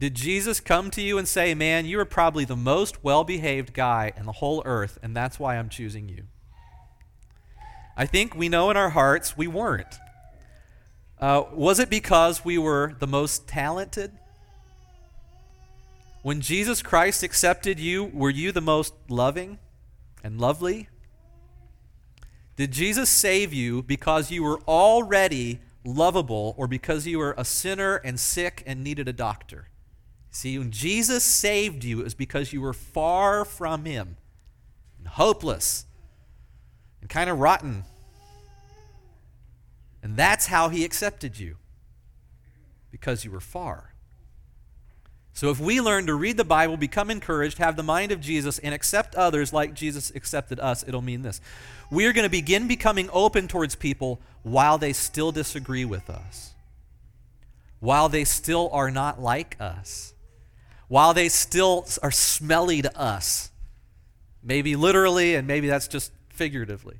Did 0.00 0.14
Jesus 0.14 0.60
come 0.60 0.90
to 0.92 1.02
you 1.02 1.18
and 1.18 1.28
say, 1.28 1.54
Man, 1.54 1.84
you 1.84 2.00
are 2.00 2.06
probably 2.06 2.46
the 2.46 2.56
most 2.56 3.04
well 3.04 3.22
behaved 3.22 3.74
guy 3.74 4.12
in 4.16 4.24
the 4.24 4.32
whole 4.32 4.62
earth, 4.64 4.98
and 5.02 5.14
that's 5.14 5.38
why 5.38 5.58
I'm 5.58 5.68
choosing 5.68 6.08
you? 6.08 6.24
I 7.98 8.06
think 8.06 8.34
we 8.34 8.48
know 8.48 8.70
in 8.70 8.78
our 8.78 8.88
hearts 8.88 9.36
we 9.36 9.46
weren't. 9.46 9.98
Uh, 11.18 11.44
was 11.52 11.78
it 11.78 11.90
because 11.90 12.46
we 12.46 12.56
were 12.56 12.94
the 12.98 13.06
most 13.06 13.46
talented? 13.46 14.12
When 16.22 16.40
Jesus 16.40 16.80
Christ 16.80 17.22
accepted 17.22 17.78
you, 17.78 18.04
were 18.04 18.30
you 18.30 18.52
the 18.52 18.62
most 18.62 18.94
loving 19.10 19.58
and 20.24 20.40
lovely? 20.40 20.88
Did 22.56 22.70
Jesus 22.70 23.10
save 23.10 23.52
you 23.52 23.82
because 23.82 24.30
you 24.30 24.44
were 24.44 24.60
already 24.62 25.60
lovable 25.84 26.54
or 26.56 26.66
because 26.66 27.06
you 27.06 27.18
were 27.18 27.34
a 27.36 27.44
sinner 27.44 27.96
and 27.96 28.18
sick 28.18 28.62
and 28.66 28.82
needed 28.82 29.06
a 29.06 29.12
doctor? 29.12 29.68
See, 30.30 30.58
when 30.58 30.70
Jesus 30.70 31.24
saved 31.24 31.84
you, 31.84 32.00
it 32.00 32.04
was 32.04 32.14
because 32.14 32.52
you 32.52 32.60
were 32.60 32.72
far 32.72 33.44
from 33.44 33.84
Him 33.84 34.16
and 34.98 35.08
hopeless 35.08 35.86
and 37.00 37.10
kind 37.10 37.28
of 37.28 37.38
rotten. 37.38 37.84
And 40.02 40.16
that's 40.16 40.46
how 40.46 40.68
He 40.68 40.84
accepted 40.84 41.38
you 41.38 41.56
because 42.90 43.24
you 43.24 43.30
were 43.30 43.40
far. 43.40 43.90
So, 45.32 45.50
if 45.50 45.60
we 45.60 45.80
learn 45.80 46.06
to 46.06 46.14
read 46.14 46.36
the 46.36 46.44
Bible, 46.44 46.76
become 46.76 47.10
encouraged, 47.10 47.58
have 47.58 47.76
the 47.76 47.82
mind 47.82 48.12
of 48.12 48.20
Jesus, 48.20 48.58
and 48.58 48.74
accept 48.74 49.14
others 49.14 49.52
like 49.52 49.74
Jesus 49.74 50.10
accepted 50.14 50.58
us, 50.60 50.84
it'll 50.86 51.02
mean 51.02 51.22
this. 51.22 51.40
We 51.90 52.06
are 52.06 52.12
going 52.12 52.26
to 52.26 52.30
begin 52.30 52.68
becoming 52.68 53.08
open 53.12 53.48
towards 53.48 53.74
people 53.74 54.20
while 54.42 54.76
they 54.76 54.92
still 54.92 55.32
disagree 55.32 55.84
with 55.84 56.10
us, 56.10 56.52
while 57.78 58.08
they 58.08 58.24
still 58.24 58.68
are 58.72 58.90
not 58.90 59.20
like 59.20 59.56
us, 59.60 60.14
while 60.90 61.14
they 61.14 61.30
still 61.30 61.86
are 62.02 62.10
smelly 62.10 62.82
to 62.82 63.00
us. 63.00 63.50
Maybe 64.42 64.76
literally, 64.76 65.34
and 65.36 65.46
maybe 65.46 65.68
that's 65.68 65.88
just 65.88 66.12
figuratively. 66.28 66.98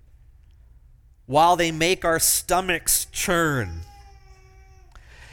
While 1.27 1.57
they 1.57 1.71
make 1.71 2.07
our 2.07 2.19
stomachs 2.19 3.05
churn 3.13 3.83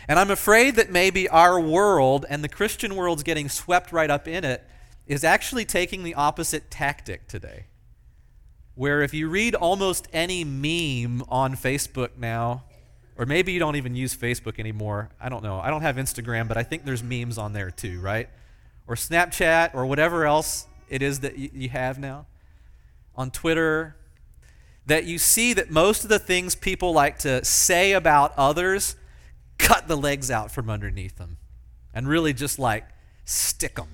and 0.08 0.18
I'm 0.18 0.32
afraid 0.32 0.76
that 0.76 0.90
maybe 0.90 1.28
our 1.28 1.60
world 1.60 2.26
and 2.30 2.44
the 2.44 2.50
Christian 2.50 2.96
world's 2.96 3.24
getting 3.24 3.50
swept 3.50 3.92
right 3.92 4.10
up 4.10 4.28
in 4.28 4.46
it 4.46 4.64
is 5.06 5.24
actually 5.24 5.66
taking 5.66 6.04
the 6.04 6.16
opposite 6.16 6.72
tactic 6.72 7.28
today. 7.28 7.66
Where 8.76 9.02
if 9.02 9.14
you 9.14 9.28
read 9.28 9.54
almost 9.54 10.08
any 10.14 10.44
meme 10.44 11.24
on 11.28 11.56
Facebook 11.56 12.18
now, 12.18 12.64
or 13.18 13.26
maybe 13.26 13.52
you 13.52 13.60
don't 13.60 13.76
even 13.76 13.96
use 13.96 14.16
Facebook 14.16 14.60
anymore. 14.60 15.10
I 15.20 15.30
don't 15.30 15.42
know. 15.42 15.60
I 15.60 15.72
don't 15.72 15.82
have 15.82 15.96
Instagram, 15.96 16.48
but 16.48 16.56
I 16.56 16.62
think 16.64 16.86
there's 16.86 17.02
memes 17.02 17.40
on 17.40 17.52
there 17.52 17.72
too, 17.72 18.00
right? 18.00 18.30
Or 18.88 18.96
Snapchat 18.96 19.76
or 19.76 19.86
whatever 19.86 20.26
else 20.26 20.68
it 20.90 21.02
is 21.02 21.20
that 21.20 21.38
you 21.38 21.70
have 21.70 22.00
now. 22.00 22.26
On 23.16 23.32
Twitter, 23.32 23.96
that 24.86 25.04
you 25.04 25.18
see 25.18 25.54
that 25.54 25.70
most 25.70 26.04
of 26.04 26.10
the 26.10 26.20
things 26.20 26.56
people 26.56 26.94
like 26.94 27.20
to 27.20 27.44
say 27.44 27.92
about 27.92 28.34
others 28.38 28.96
cut 29.58 29.88
the 29.88 29.98
legs 29.98 30.32
out 30.32 30.50
from 30.52 30.70
underneath 30.70 31.18
them 31.18 31.38
and 31.94 32.08
really 32.08 32.34
just 32.34 32.58
like 32.58 32.86
stick 33.26 33.76
them 33.76 33.90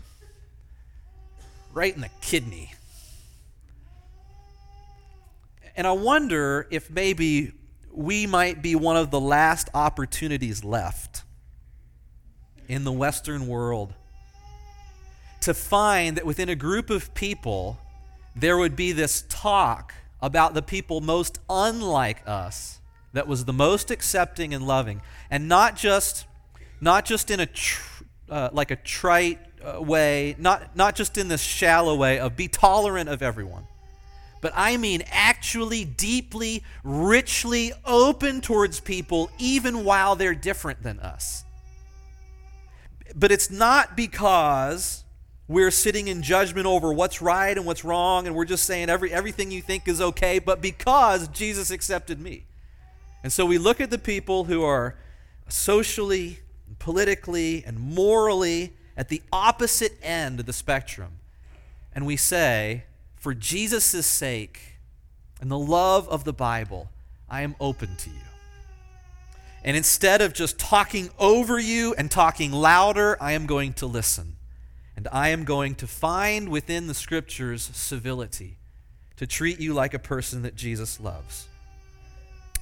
right 1.73 1.95
in 1.95 2.01
the 2.01 2.09
kidney. 2.21 2.73
And 5.75 5.87
I 5.87 5.93
wonder 5.93 6.67
if 6.69 6.91
maybe 6.91 7.53
we 7.91 8.27
might 8.27 8.61
be 8.61 8.75
one 8.75 8.95
of 8.95 9.09
the 9.09 9.19
last 9.19 9.69
opportunities 9.73 10.63
left 10.63 11.23
in 12.67 12.83
the 12.83 12.91
Western 12.91 13.47
world 13.47 13.95
to 15.43 15.53
find 15.53 16.17
that 16.17 16.25
within 16.25 16.49
a 16.49 16.55
group 16.55 16.89
of 16.89 17.13
people, 17.13 17.77
there 18.35 18.57
would 18.57 18.75
be 18.75 18.91
this 18.91 19.25
talk 19.29 19.93
about 20.21 20.53
the 20.53 20.61
people 20.61 21.01
most 21.01 21.39
unlike 21.49 22.21
us 22.25 22.79
that 23.11 23.27
was 23.27 23.45
the 23.45 23.53
most 23.53 23.91
accepting 23.91 24.53
and 24.53 24.65
loving, 24.65 25.01
and 25.29 25.47
not 25.47 25.75
just 25.75 26.25
not 26.81 27.05
just 27.05 27.29
in 27.29 27.39
a 27.39 27.45
tr- 27.45 28.03
uh, 28.29 28.49
like 28.51 28.71
a 28.71 28.75
trite 28.75 29.39
uh, 29.63 29.81
way, 29.81 30.35
not 30.39 30.75
not 30.75 30.95
just 30.95 31.17
in 31.17 31.27
this 31.27 31.41
shallow 31.41 31.95
way 31.95 32.19
of 32.19 32.35
be 32.35 32.47
tolerant 32.47 33.09
of 33.09 33.21
everyone, 33.21 33.67
but 34.41 34.53
I 34.55 34.77
mean 34.77 35.03
actually 35.11 35.85
deeply, 35.85 36.63
richly 36.83 37.73
open 37.85 38.41
towards 38.41 38.79
people 38.79 39.29
even 39.37 39.83
while 39.83 40.15
they're 40.15 40.35
different 40.35 40.83
than 40.83 40.99
us. 40.99 41.43
But 43.15 43.31
it's 43.31 43.51
not 43.51 43.95
because 43.95 45.02
we're 45.47 45.71
sitting 45.71 46.07
in 46.07 46.23
judgment 46.23 46.65
over 46.65 46.93
what's 46.93 47.21
right 47.21 47.57
and 47.57 47.65
what's 47.65 47.83
wrong 47.83 48.27
and 48.27 48.35
we're 48.35 48.45
just 48.45 48.65
saying 48.65 48.89
every 48.89 49.11
everything 49.11 49.51
you 49.51 49.61
think 49.61 49.87
is 49.87 49.99
okay, 49.99 50.39
but 50.39 50.61
because 50.61 51.27
Jesus 51.27 51.71
accepted 51.71 52.21
me. 52.21 52.45
And 53.23 53.31
so 53.31 53.45
we 53.45 53.57
look 53.57 53.79
at 53.79 53.89
the 53.89 53.97
people 53.97 54.45
who 54.45 54.63
are 54.63 54.95
socially, 55.47 56.39
politically, 56.79 57.63
and 57.65 57.79
morally 57.79 58.73
at 58.97 59.09
the 59.09 59.21
opposite 59.31 59.97
end 60.01 60.39
of 60.39 60.45
the 60.45 60.53
spectrum, 60.53 61.19
and 61.95 62.05
we 62.05 62.15
say, 62.15 62.83
for 63.15 63.33
Jesus' 63.33 64.05
sake 64.05 64.77
and 65.39 65.49
the 65.49 65.57
love 65.57 66.07
of 66.09 66.25
the 66.25 66.33
Bible, 66.33 66.89
I 67.29 67.41
am 67.41 67.55
open 67.59 67.95
to 67.97 68.09
you. 68.09 68.15
And 69.63 69.77
instead 69.77 70.21
of 70.21 70.33
just 70.33 70.59
talking 70.59 71.09
over 71.17 71.57
you 71.57 71.95
and 71.97 72.11
talking 72.11 72.51
louder, 72.51 73.17
I 73.21 73.31
am 73.31 73.45
going 73.45 73.73
to 73.73 73.85
listen. 73.85 74.35
And 75.03 75.09
I 75.11 75.29
am 75.29 75.43
going 75.43 75.75
to 75.75 75.85
find 75.85 76.47
within 76.47 76.87
the 76.87 76.93
scriptures 76.93 77.69
civility 77.73 78.55
to 79.17 79.27
treat 79.27 79.59
you 79.59 79.73
like 79.73 79.93
a 79.93 79.99
person 79.99 80.43
that 80.43 80.55
Jesus 80.55 80.97
loves. 80.97 81.49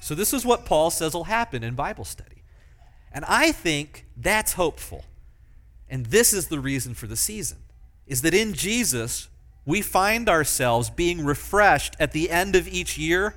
So, 0.00 0.16
this 0.16 0.34
is 0.34 0.44
what 0.44 0.64
Paul 0.64 0.90
says 0.90 1.14
will 1.14 1.22
happen 1.22 1.62
in 1.62 1.76
Bible 1.76 2.04
study. 2.04 2.42
And 3.12 3.24
I 3.28 3.52
think 3.52 4.06
that's 4.16 4.54
hopeful. 4.54 5.04
And 5.88 6.06
this 6.06 6.32
is 6.32 6.48
the 6.48 6.58
reason 6.58 6.94
for 6.94 7.06
the 7.06 7.14
season 7.14 7.58
is 8.08 8.22
that 8.22 8.34
in 8.34 8.54
Jesus, 8.54 9.28
we 9.64 9.80
find 9.80 10.28
ourselves 10.28 10.90
being 10.90 11.24
refreshed 11.24 11.94
at 12.00 12.10
the 12.10 12.28
end 12.28 12.56
of 12.56 12.66
each 12.66 12.98
year 12.98 13.36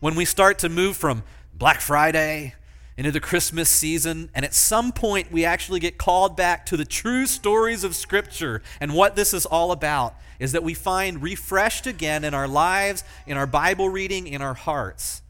when 0.00 0.16
we 0.16 0.24
start 0.24 0.58
to 0.58 0.68
move 0.68 0.96
from 0.96 1.22
Black 1.54 1.80
Friday 1.80 2.54
into 2.98 3.12
the 3.12 3.20
Christmas 3.20 3.70
season. 3.70 4.28
And 4.34 4.44
at 4.44 4.52
some 4.52 4.90
point, 4.90 5.30
we 5.30 5.44
actually 5.44 5.78
get 5.78 5.98
called 5.98 6.36
back 6.36 6.66
to 6.66 6.76
the 6.76 6.84
true 6.84 7.26
stories 7.26 7.84
of 7.84 7.94
Scripture. 7.94 8.60
And 8.80 8.92
what 8.92 9.14
this 9.14 9.32
is 9.32 9.46
all 9.46 9.70
about 9.70 10.16
is 10.40 10.50
that 10.50 10.64
we 10.64 10.74
find 10.74 11.22
refreshed 11.22 11.86
again 11.86 12.24
in 12.24 12.34
our 12.34 12.48
lives, 12.48 13.04
in 13.24 13.36
our 13.36 13.46
Bible 13.46 13.88
reading, 13.88 14.26
in 14.26 14.42
our 14.42 14.54
hearts 14.54 15.22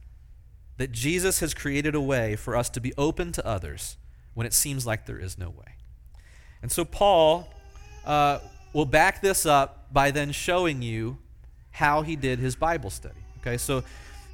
that 0.79 0.93
Jesus 0.93 1.41
has 1.41 1.53
created 1.53 1.95
a 1.95 2.01
way 2.01 2.37
for 2.37 2.57
us 2.57 2.71
to 2.71 2.81
be 2.81 2.95
open 2.97 3.33
to 3.33 3.47
others 3.47 3.99
when 4.33 4.47
it 4.47 4.55
seems 4.55 4.87
like 4.87 5.05
there 5.05 5.19
is 5.19 5.37
no 5.37 5.51
way. 5.51 5.75
And 6.63 6.73
so 6.73 6.87
Paul 6.87 7.53
uh, 8.07 8.39
will 8.73 8.87
back 8.87 9.21
this 9.21 9.45
up 9.45 9.93
by 9.93 10.11
then 10.11 10.33
showing 10.33 10.81
you 10.81 11.19
how 11.73 12.01
he 12.01 12.17
did 12.17 12.39
his 12.39 12.57
Bible 12.57 12.89
study. 12.89 13.21
Okay, 13.41 13.59
so 13.59 13.85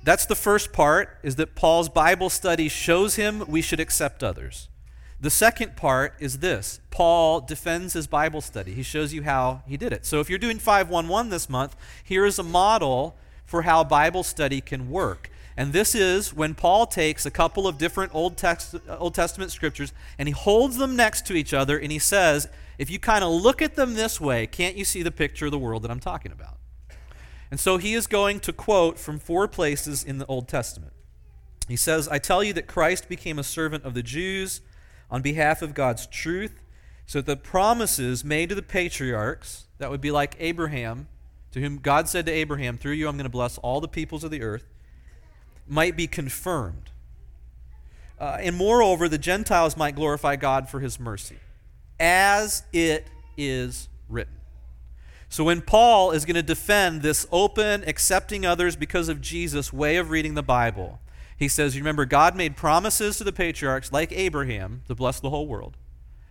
that's 0.04 0.26
the 0.26 0.34
first 0.34 0.73
part, 0.73 1.18
is 1.23 1.37
that 1.37 1.54
Paul's 1.54 1.88
Bible 1.88 2.28
study 2.30 2.68
shows 2.68 3.16
him 3.16 3.42
we 3.49 3.62
should 3.62 3.80
accept 3.80 4.23
others. 4.23 4.68
The 5.20 5.30
second 5.30 5.76
part 5.76 6.12
is 6.20 6.40
this 6.40 6.80
Paul 6.90 7.40
defends 7.40 7.94
his 7.94 8.06
Bible 8.06 8.42
study. 8.42 8.75
He 8.75 8.82
shows 8.82 9.14
you 9.14 9.23
how 9.23 9.62
he 9.66 9.78
did 9.78 9.92
it. 9.92 10.04
So 10.04 10.20
if 10.20 10.28
you're 10.28 10.38
doing 10.38 10.58
511 10.58 11.30
this 11.30 11.49
month, 11.49 11.75
here 12.02 12.26
is 12.26 12.38
a 12.38 12.42
model 12.42 13.16
for 13.46 13.62
how 13.62 13.84
Bible 13.84 14.23
study 14.23 14.61
can 14.61 14.90
work. 14.90 15.30
And 15.56 15.73
this 15.73 15.94
is 15.94 16.34
when 16.34 16.54
Paul 16.54 16.87
takes 16.87 17.25
a 17.25 17.30
couple 17.30 17.66
of 17.66 17.78
different 17.78 18.14
Old, 18.14 18.37
text, 18.37 18.75
Old 18.88 19.14
Testament 19.14 19.52
scriptures 19.52 19.92
and 20.18 20.28
he 20.28 20.32
holds 20.32 20.76
them 20.76 20.96
next 20.96 21.26
to 21.28 21.34
each 21.34 21.54
other 21.54 21.78
and 21.78 21.90
he 21.90 21.99
says, 21.99 22.49
if 22.76 22.90
you 22.90 22.99
kind 22.99 23.25
of 23.25 23.30
look 23.30 23.62
at 23.62 23.76
them 23.76 23.94
this 23.94 24.20
way, 24.20 24.46
can't 24.46 24.76
you 24.76 24.84
see 24.84 25.02
the 25.02 25.12
picture 25.12 25.46
of 25.46 25.52
the 25.52 25.58
world 25.58 25.82
that 25.82 25.90
I'm 25.90 26.00
talking 26.00 26.32
about? 26.32 26.58
And 27.54 27.61
so 27.61 27.76
he 27.76 27.94
is 27.94 28.08
going 28.08 28.40
to 28.40 28.52
quote 28.52 28.99
from 28.99 29.20
four 29.20 29.46
places 29.46 30.02
in 30.02 30.18
the 30.18 30.26
Old 30.26 30.49
Testament. 30.49 30.92
He 31.68 31.76
says, 31.76 32.08
I 32.08 32.18
tell 32.18 32.42
you 32.42 32.52
that 32.52 32.66
Christ 32.66 33.08
became 33.08 33.38
a 33.38 33.44
servant 33.44 33.84
of 33.84 33.94
the 33.94 34.02
Jews 34.02 34.61
on 35.08 35.23
behalf 35.23 35.62
of 35.62 35.73
God's 35.73 36.08
truth, 36.08 36.61
so 37.06 37.20
that 37.20 37.26
the 37.26 37.37
promises 37.37 38.25
made 38.25 38.49
to 38.49 38.56
the 38.56 38.61
patriarchs, 38.61 39.66
that 39.78 39.88
would 39.88 40.00
be 40.00 40.11
like 40.11 40.34
Abraham, 40.40 41.06
to 41.52 41.61
whom 41.61 41.78
God 41.78 42.08
said 42.08 42.26
to 42.26 42.32
Abraham, 42.32 42.76
Through 42.76 42.94
you 42.94 43.06
I'm 43.06 43.16
going 43.16 43.23
to 43.23 43.30
bless 43.30 43.56
all 43.58 43.80
the 43.80 43.87
peoples 43.87 44.25
of 44.25 44.32
the 44.32 44.42
earth 44.42 44.66
might 45.68 45.96
be 45.96 46.08
confirmed. 46.08 46.90
Uh, 48.18 48.37
and 48.40 48.56
moreover, 48.56 49.08
the 49.08 49.16
Gentiles 49.16 49.76
might 49.76 49.94
glorify 49.94 50.34
God 50.34 50.68
for 50.68 50.80
his 50.80 50.99
mercy, 50.99 51.38
as 52.00 52.64
it 52.73 53.06
is 53.37 53.88
written. 54.08 54.40
So 55.35 55.43
when 55.43 55.62
Paul 55.62 56.12
is 56.12 56.25
going 56.25 56.37
to 56.37 56.45
defend 56.45 57.03
this 57.03 57.26
open, 57.33 57.83
accepting 57.88 58.47
others 58.47 58.76
because 58.76 59.09
of 59.09 59.21
Jesus 59.21 59.73
way 59.73 59.97
of 59.97 60.11
reading 60.11 60.35
the 60.35 60.45
Bible, 60.45 61.00
he 61.37 61.49
says, 61.49 61.76
remember, 61.76 62.05
God 62.05 62.37
made 62.37 62.57
promises 62.57 63.19
to 63.19 63.25
the 63.25 63.33
patriarchs, 63.33 63.91
like 63.91 64.12
Abraham, 64.12 64.83
to 64.87 64.95
bless 64.95 65.19
the 65.19 65.31
whole 65.31 65.49
world. 65.49 65.76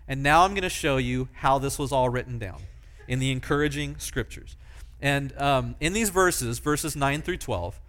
And 0.07 0.23
now 0.23 0.45
I'm 0.45 0.51
going 0.51 0.61
to 0.61 0.69
show 0.69 0.95
you 0.95 1.27
how 1.33 1.59
this 1.59 1.77
was 1.77 1.91
all 1.91 2.07
written 2.07 2.39
down 2.39 2.61
in 3.05 3.19
the 3.19 3.29
encouraging 3.29 3.97
scriptures. 3.97 4.55
And 5.01 5.37
um, 5.37 5.75
in 5.81 5.91
these 5.91 6.09
verses, 6.09 6.59
verses 6.59 6.95
9 6.95 7.23
through 7.23 7.39
12, 7.39 7.81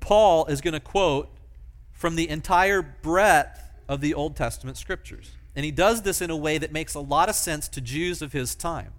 Paul 0.00 0.46
is 0.46 0.62
going 0.62 0.72
to 0.72 0.80
quote 0.80 1.28
from 1.92 2.16
the 2.16 2.26
entire 2.30 2.80
breadth 2.80 3.60
of 3.86 4.00
the 4.00 4.14
Old 4.14 4.34
Testament 4.34 4.78
scriptures. 4.78 5.32
And 5.54 5.66
he 5.66 5.70
does 5.70 6.00
this 6.00 6.22
in 6.22 6.30
a 6.30 6.36
way 6.38 6.56
that 6.56 6.72
makes 6.72 6.94
a 6.94 7.00
lot 7.00 7.28
of 7.28 7.34
sense 7.34 7.68
to 7.68 7.82
Jews 7.82 8.22
of 8.22 8.32
his 8.32 8.54
time. 8.54 8.94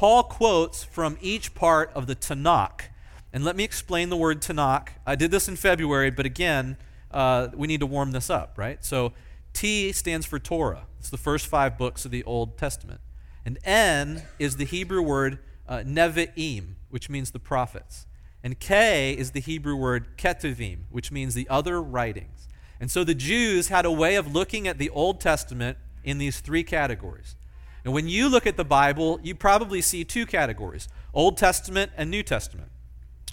Paul 0.00 0.22
quotes 0.22 0.82
from 0.82 1.18
each 1.20 1.54
part 1.54 1.92
of 1.94 2.06
the 2.06 2.16
Tanakh. 2.16 2.84
And 3.34 3.44
let 3.44 3.54
me 3.54 3.64
explain 3.64 4.08
the 4.08 4.16
word 4.16 4.40
Tanakh. 4.40 4.88
I 5.04 5.14
did 5.14 5.30
this 5.30 5.46
in 5.46 5.56
February, 5.56 6.10
but 6.10 6.24
again, 6.24 6.78
uh, 7.10 7.48
we 7.54 7.66
need 7.66 7.80
to 7.80 7.86
warm 7.86 8.12
this 8.12 8.30
up, 8.30 8.56
right? 8.56 8.82
So 8.82 9.12
T 9.52 9.92
stands 9.92 10.24
for 10.24 10.38
Torah. 10.38 10.86
It's 10.98 11.10
the 11.10 11.18
first 11.18 11.48
five 11.48 11.76
books 11.76 12.06
of 12.06 12.12
the 12.12 12.24
Old 12.24 12.56
Testament. 12.56 13.02
And 13.44 13.58
N 13.62 14.22
is 14.38 14.56
the 14.56 14.64
Hebrew 14.64 15.02
word 15.02 15.38
uh, 15.68 15.82
Nevi'im, 15.84 16.76
which 16.88 17.10
means 17.10 17.32
the 17.32 17.38
prophets. 17.38 18.06
And 18.42 18.58
K 18.58 19.12
is 19.12 19.32
the 19.32 19.40
Hebrew 19.40 19.76
word 19.76 20.16
Ketuvim, 20.16 20.84
which 20.88 21.12
means 21.12 21.34
the 21.34 21.46
other 21.50 21.82
writings. 21.82 22.48
And 22.80 22.90
so 22.90 23.04
the 23.04 23.14
Jews 23.14 23.68
had 23.68 23.84
a 23.84 23.92
way 23.92 24.16
of 24.16 24.32
looking 24.32 24.66
at 24.66 24.78
the 24.78 24.88
Old 24.88 25.20
Testament 25.20 25.76
in 26.02 26.16
these 26.16 26.40
three 26.40 26.64
categories. 26.64 27.36
And 27.84 27.92
when 27.94 28.08
you 28.08 28.28
look 28.28 28.46
at 28.46 28.56
the 28.56 28.64
Bible, 28.64 29.20
you 29.22 29.34
probably 29.34 29.80
see 29.80 30.04
two 30.04 30.26
categories 30.26 30.88
Old 31.14 31.36
Testament 31.36 31.92
and 31.96 32.10
New 32.10 32.22
Testament. 32.22 32.70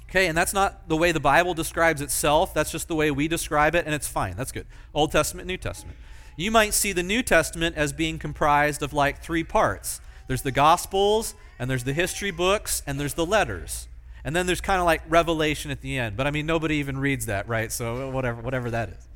Okay, 0.10 0.27
and 0.27 0.38
that's 0.38 0.54
not 0.54 0.88
the 0.88 0.96
way 0.96 1.12
the 1.12 1.20
Bible 1.20 1.54
describes 1.54 2.01
itself. 2.01 2.54
That's 2.54 2.72
just 2.72 2.88
the 2.88 2.96
way 2.96 3.12
we 3.12 3.27
describe 3.27 3.75
it, 3.75 3.86
and 3.86 3.94
it's 3.94 4.08
fine. 4.08 4.36
That's 4.38 4.54
good. 4.54 4.66
Old 4.94 5.12
Testament, 5.12 5.48
New 5.48 5.58
Testament. 5.58 5.98
You 6.38 6.50
might 6.50 6.74
see 6.74 6.94
the 6.94 7.04
New 7.04 7.24
Testament 7.24 7.75
as 7.75 7.92
being 7.92 8.18
comprised 8.18 8.82
of 8.82 8.94
like 8.94 9.22
three 9.22 9.44
parts 9.44 10.01
there's 10.27 10.42
the 10.42 10.51
Gospels, 10.51 11.36
and 11.58 11.70
there's 11.70 11.86
the 11.86 11.94
history 11.94 12.32
books, 12.32 12.84
and 12.86 13.00
there's 13.00 13.13
the 13.13 13.25
letters. 13.25 13.88
And 14.25 14.36
then 14.36 14.46
there's 14.46 14.60
kind 14.60 14.80
of 14.80 14.86
like 14.86 15.01
Revelation 15.08 15.72
at 15.72 15.80
the 15.80 15.98
end. 15.98 16.18
But 16.18 16.27
I 16.27 16.32
mean, 16.32 16.46
nobody 16.46 16.75
even 16.75 16.98
reads 16.98 17.27
that, 17.27 17.48
right? 17.48 17.72
So 17.72 18.10
whatever, 18.10 18.42
whatever 18.42 18.70
that 18.72 18.89
is. 18.89 19.06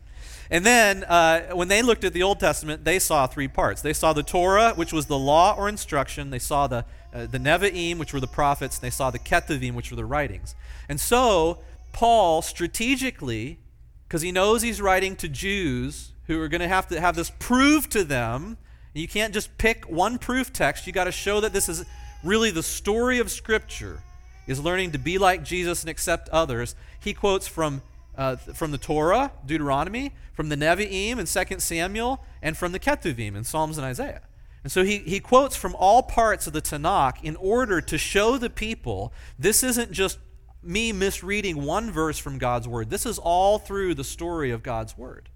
And 0.51 0.65
then 0.65 1.05
uh, 1.05 1.55
when 1.55 1.69
they 1.69 1.81
looked 1.81 2.03
at 2.03 2.11
the 2.11 2.23
Old 2.23 2.41
Testament, 2.41 2.83
they 2.83 2.99
saw 2.99 3.25
three 3.25 3.47
parts. 3.47 3.81
They 3.81 3.93
saw 3.93 4.11
the 4.11 4.21
Torah, 4.21 4.73
which 4.75 4.91
was 4.91 5.05
the 5.05 5.17
law 5.17 5.55
or 5.57 5.69
instruction. 5.69 6.29
They 6.29 6.39
saw 6.39 6.67
the, 6.67 6.85
uh, 7.13 7.25
the 7.27 7.37
Nevi'im, 7.37 7.97
which 7.97 8.13
were 8.13 8.19
the 8.19 8.27
prophets. 8.27 8.77
And 8.77 8.83
they 8.83 8.89
saw 8.89 9.09
the 9.09 9.17
Ketuvim, 9.17 9.73
which 9.73 9.91
were 9.91 9.95
the 9.95 10.05
writings. 10.05 10.53
And 10.89 10.99
so 10.99 11.59
Paul 11.93 12.41
strategically, 12.41 13.59
because 14.07 14.21
he 14.21 14.33
knows 14.33 14.61
he's 14.61 14.81
writing 14.81 15.15
to 15.17 15.29
Jews 15.29 16.11
who 16.27 16.41
are 16.41 16.49
going 16.49 16.61
to 16.61 16.67
have 16.67 16.87
to 16.89 16.99
have 16.99 17.15
this 17.15 17.31
proved 17.39 17.89
to 17.93 18.03
them. 18.03 18.57
You 18.93 19.07
can't 19.07 19.33
just 19.33 19.57
pick 19.57 19.85
one 19.85 20.17
proof 20.17 20.51
text. 20.51 20.85
You 20.85 20.91
got 20.91 21.05
to 21.05 21.13
show 21.13 21.39
that 21.39 21.53
this 21.53 21.69
is 21.69 21.85
really 22.25 22.51
the 22.51 22.63
story 22.63 23.19
of 23.19 23.31
Scripture 23.31 23.99
is 24.47 24.59
learning 24.59 24.91
to 24.91 24.97
be 24.97 25.17
like 25.17 25.43
Jesus 25.45 25.81
and 25.81 25.89
accept 25.89 26.27
others. 26.29 26.75
He 26.99 27.13
quotes 27.13 27.47
from 27.47 27.81
uh, 28.21 28.35
from 28.35 28.69
the 28.69 28.77
Torah, 28.77 29.31
Deuteronomy, 29.43 30.13
from 30.31 30.49
the 30.49 30.55
Nevi'im 30.55 31.17
and 31.17 31.27
2 31.27 31.59
Samuel, 31.59 32.23
and 32.39 32.55
from 32.55 32.71
the 32.71 32.79
Ketuvim 32.79 33.35
in 33.35 33.43
Psalms 33.43 33.79
and 33.79 33.85
Isaiah. 33.85 34.21
And 34.61 34.71
so 34.71 34.83
he, 34.83 34.99
he 34.99 35.19
quotes 35.19 35.55
from 35.55 35.75
all 35.75 36.03
parts 36.03 36.45
of 36.45 36.53
the 36.53 36.61
Tanakh 36.61 37.23
in 37.23 37.35
order 37.37 37.81
to 37.81 37.97
show 37.97 38.37
the 38.37 38.51
people 38.51 39.11
this 39.39 39.63
isn't 39.63 39.91
just 39.91 40.19
me 40.61 40.91
misreading 40.91 41.63
one 41.63 41.89
verse 41.89 42.19
from 42.19 42.37
God's 42.37 42.67
Word. 42.67 42.91
This 42.91 43.07
is 43.07 43.17
all 43.17 43.57
through 43.57 43.95
the 43.95 44.03
story 44.03 44.51
of 44.51 44.61
God's 44.61 44.95
Word. 44.95 45.29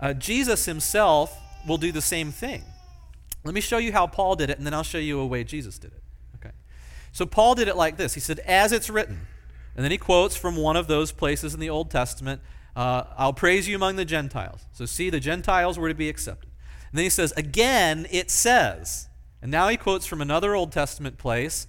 Uh, 0.00 0.14
Jesus 0.14 0.64
himself 0.64 1.38
will 1.68 1.76
do 1.76 1.92
the 1.92 2.00
same 2.00 2.32
thing. 2.32 2.64
Let 3.44 3.54
me 3.54 3.60
show 3.60 3.76
you 3.76 3.92
how 3.92 4.06
Paul 4.06 4.36
did 4.36 4.48
it, 4.48 4.56
and 4.56 4.66
then 4.66 4.72
I'll 4.72 4.82
show 4.82 4.96
you 4.96 5.20
a 5.20 5.26
way 5.26 5.44
Jesus 5.44 5.78
did 5.78 5.92
it. 5.92 6.02
Okay. 6.36 6.54
So 7.12 7.26
Paul 7.26 7.54
did 7.54 7.68
it 7.68 7.76
like 7.76 7.98
this. 7.98 8.14
He 8.14 8.20
said, 8.20 8.38
"As 8.38 8.72
it's 8.72 8.88
written," 8.88 9.26
and 9.74 9.84
then 9.84 9.90
he 9.90 9.98
quotes 9.98 10.36
from 10.36 10.56
one 10.56 10.76
of 10.76 10.86
those 10.86 11.12
places 11.12 11.54
in 11.54 11.60
the 11.60 11.70
Old 11.70 11.90
Testament. 11.90 12.40
Uh, 12.76 13.04
I'll 13.16 13.32
praise 13.32 13.68
you 13.68 13.76
among 13.76 13.96
the 13.96 14.04
Gentiles. 14.04 14.66
So 14.72 14.84
see, 14.84 15.10
the 15.10 15.20
Gentiles 15.20 15.78
were 15.78 15.88
to 15.88 15.94
be 15.94 16.08
accepted. 16.08 16.50
And 16.90 16.98
then 16.98 17.04
he 17.04 17.10
says, 17.10 17.32
"Again, 17.36 18.06
it 18.10 18.30
says." 18.30 19.08
And 19.42 19.50
now 19.50 19.68
he 19.68 19.76
quotes 19.76 20.06
from 20.06 20.22
another 20.22 20.54
Old 20.54 20.72
Testament 20.72 21.18
place 21.18 21.66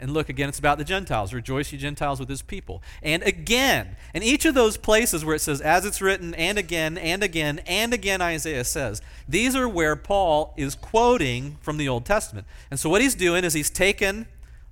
and 0.00 0.12
look, 0.12 0.28
again, 0.28 0.48
it's 0.48 0.58
about 0.58 0.78
the 0.78 0.84
Gentiles. 0.84 1.34
Rejoice, 1.34 1.72
ye 1.72 1.78
Gentiles, 1.78 2.20
with 2.20 2.28
his 2.28 2.42
people. 2.42 2.82
And 3.02 3.22
again, 3.22 3.96
in 4.14 4.22
each 4.22 4.44
of 4.44 4.54
those 4.54 4.76
places 4.76 5.24
where 5.24 5.34
it 5.34 5.40
says, 5.40 5.60
as 5.60 5.84
it's 5.84 6.00
written, 6.00 6.34
and 6.34 6.56
again, 6.56 6.96
and 6.96 7.22
again, 7.22 7.60
and 7.66 7.92
again, 7.92 8.20
Isaiah 8.20 8.64
says, 8.64 9.02
these 9.28 9.56
are 9.56 9.68
where 9.68 9.96
Paul 9.96 10.54
is 10.56 10.74
quoting 10.74 11.58
from 11.60 11.78
the 11.78 11.88
Old 11.88 12.04
Testament. 12.04 12.46
And 12.70 12.78
so 12.78 12.88
what 12.88 13.02
he's 13.02 13.14
doing 13.14 13.44
is 13.44 13.54
he's 13.54 13.70
taken 13.70 14.26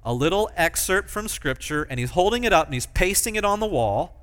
a 0.06 0.14
little 0.14 0.48
excerpt 0.56 1.10
from 1.10 1.26
Scripture 1.26 1.82
and 1.90 1.98
he's 1.98 2.12
holding 2.12 2.44
it 2.44 2.52
up 2.52 2.68
and 2.68 2.74
he's 2.74 2.86
pasting 2.86 3.34
it 3.34 3.44
on 3.44 3.58
the 3.58 3.66
wall. 3.66 4.14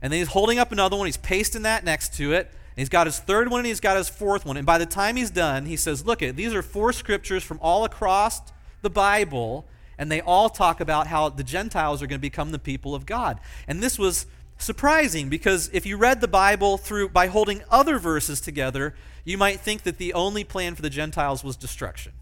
And 0.00 0.10
then 0.12 0.18
he's 0.18 0.28
holding 0.28 0.58
up 0.58 0.72
another 0.72 0.96
one, 0.96 1.06
he's 1.06 1.18
pasting 1.18 1.62
that 1.62 1.84
next 1.84 2.14
to 2.14 2.32
it. 2.32 2.46
And 2.46 2.78
he's 2.78 2.88
got 2.88 3.06
his 3.06 3.18
third 3.18 3.50
one 3.50 3.60
and 3.60 3.66
he's 3.66 3.78
got 3.78 3.98
his 3.98 4.08
fourth 4.08 4.46
one. 4.46 4.56
And 4.56 4.64
by 4.64 4.78
the 4.78 4.86
time 4.86 5.16
he's 5.16 5.30
done, 5.30 5.66
he 5.66 5.76
says, 5.76 6.06
Look, 6.06 6.22
at 6.22 6.34
these 6.34 6.54
are 6.54 6.62
four 6.62 6.94
scriptures 6.94 7.44
from 7.44 7.58
all 7.60 7.84
across 7.84 8.40
the 8.80 8.90
Bible 8.90 9.66
and 9.98 10.10
they 10.10 10.22
all 10.22 10.48
talk 10.48 10.80
about 10.80 11.06
how 11.06 11.28
the 11.28 11.44
Gentiles 11.44 12.02
are 12.02 12.06
going 12.06 12.18
to 12.18 12.22
become 12.22 12.50
the 12.50 12.58
people 12.58 12.94
of 12.94 13.04
God. 13.04 13.38
And 13.68 13.82
this 13.82 13.98
was 13.98 14.24
surprising 14.56 15.28
because 15.28 15.68
if 15.74 15.84
you 15.84 15.98
read 15.98 16.22
the 16.22 16.28
Bible 16.28 16.78
through 16.78 17.10
by 17.10 17.26
holding 17.26 17.62
other 17.70 17.98
verses 17.98 18.40
together, 18.40 18.94
you 19.24 19.36
might 19.36 19.60
think 19.60 19.82
that 19.82 19.98
the 19.98 20.14
only 20.14 20.42
plan 20.42 20.74
for 20.74 20.82
the 20.82 20.90
Gentiles 20.90 21.44
was 21.44 21.56
destruction. 21.56 22.12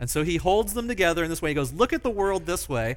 And 0.00 0.08
so 0.10 0.24
he 0.24 0.38
holds 0.38 0.72
them 0.72 0.88
together 0.88 1.22
in 1.22 1.30
this 1.30 1.42
way. 1.42 1.50
He 1.50 1.54
goes, 1.54 1.72
Look 1.72 1.92
at 1.92 2.02
the 2.02 2.10
world 2.10 2.46
this 2.46 2.68
way. 2.68 2.96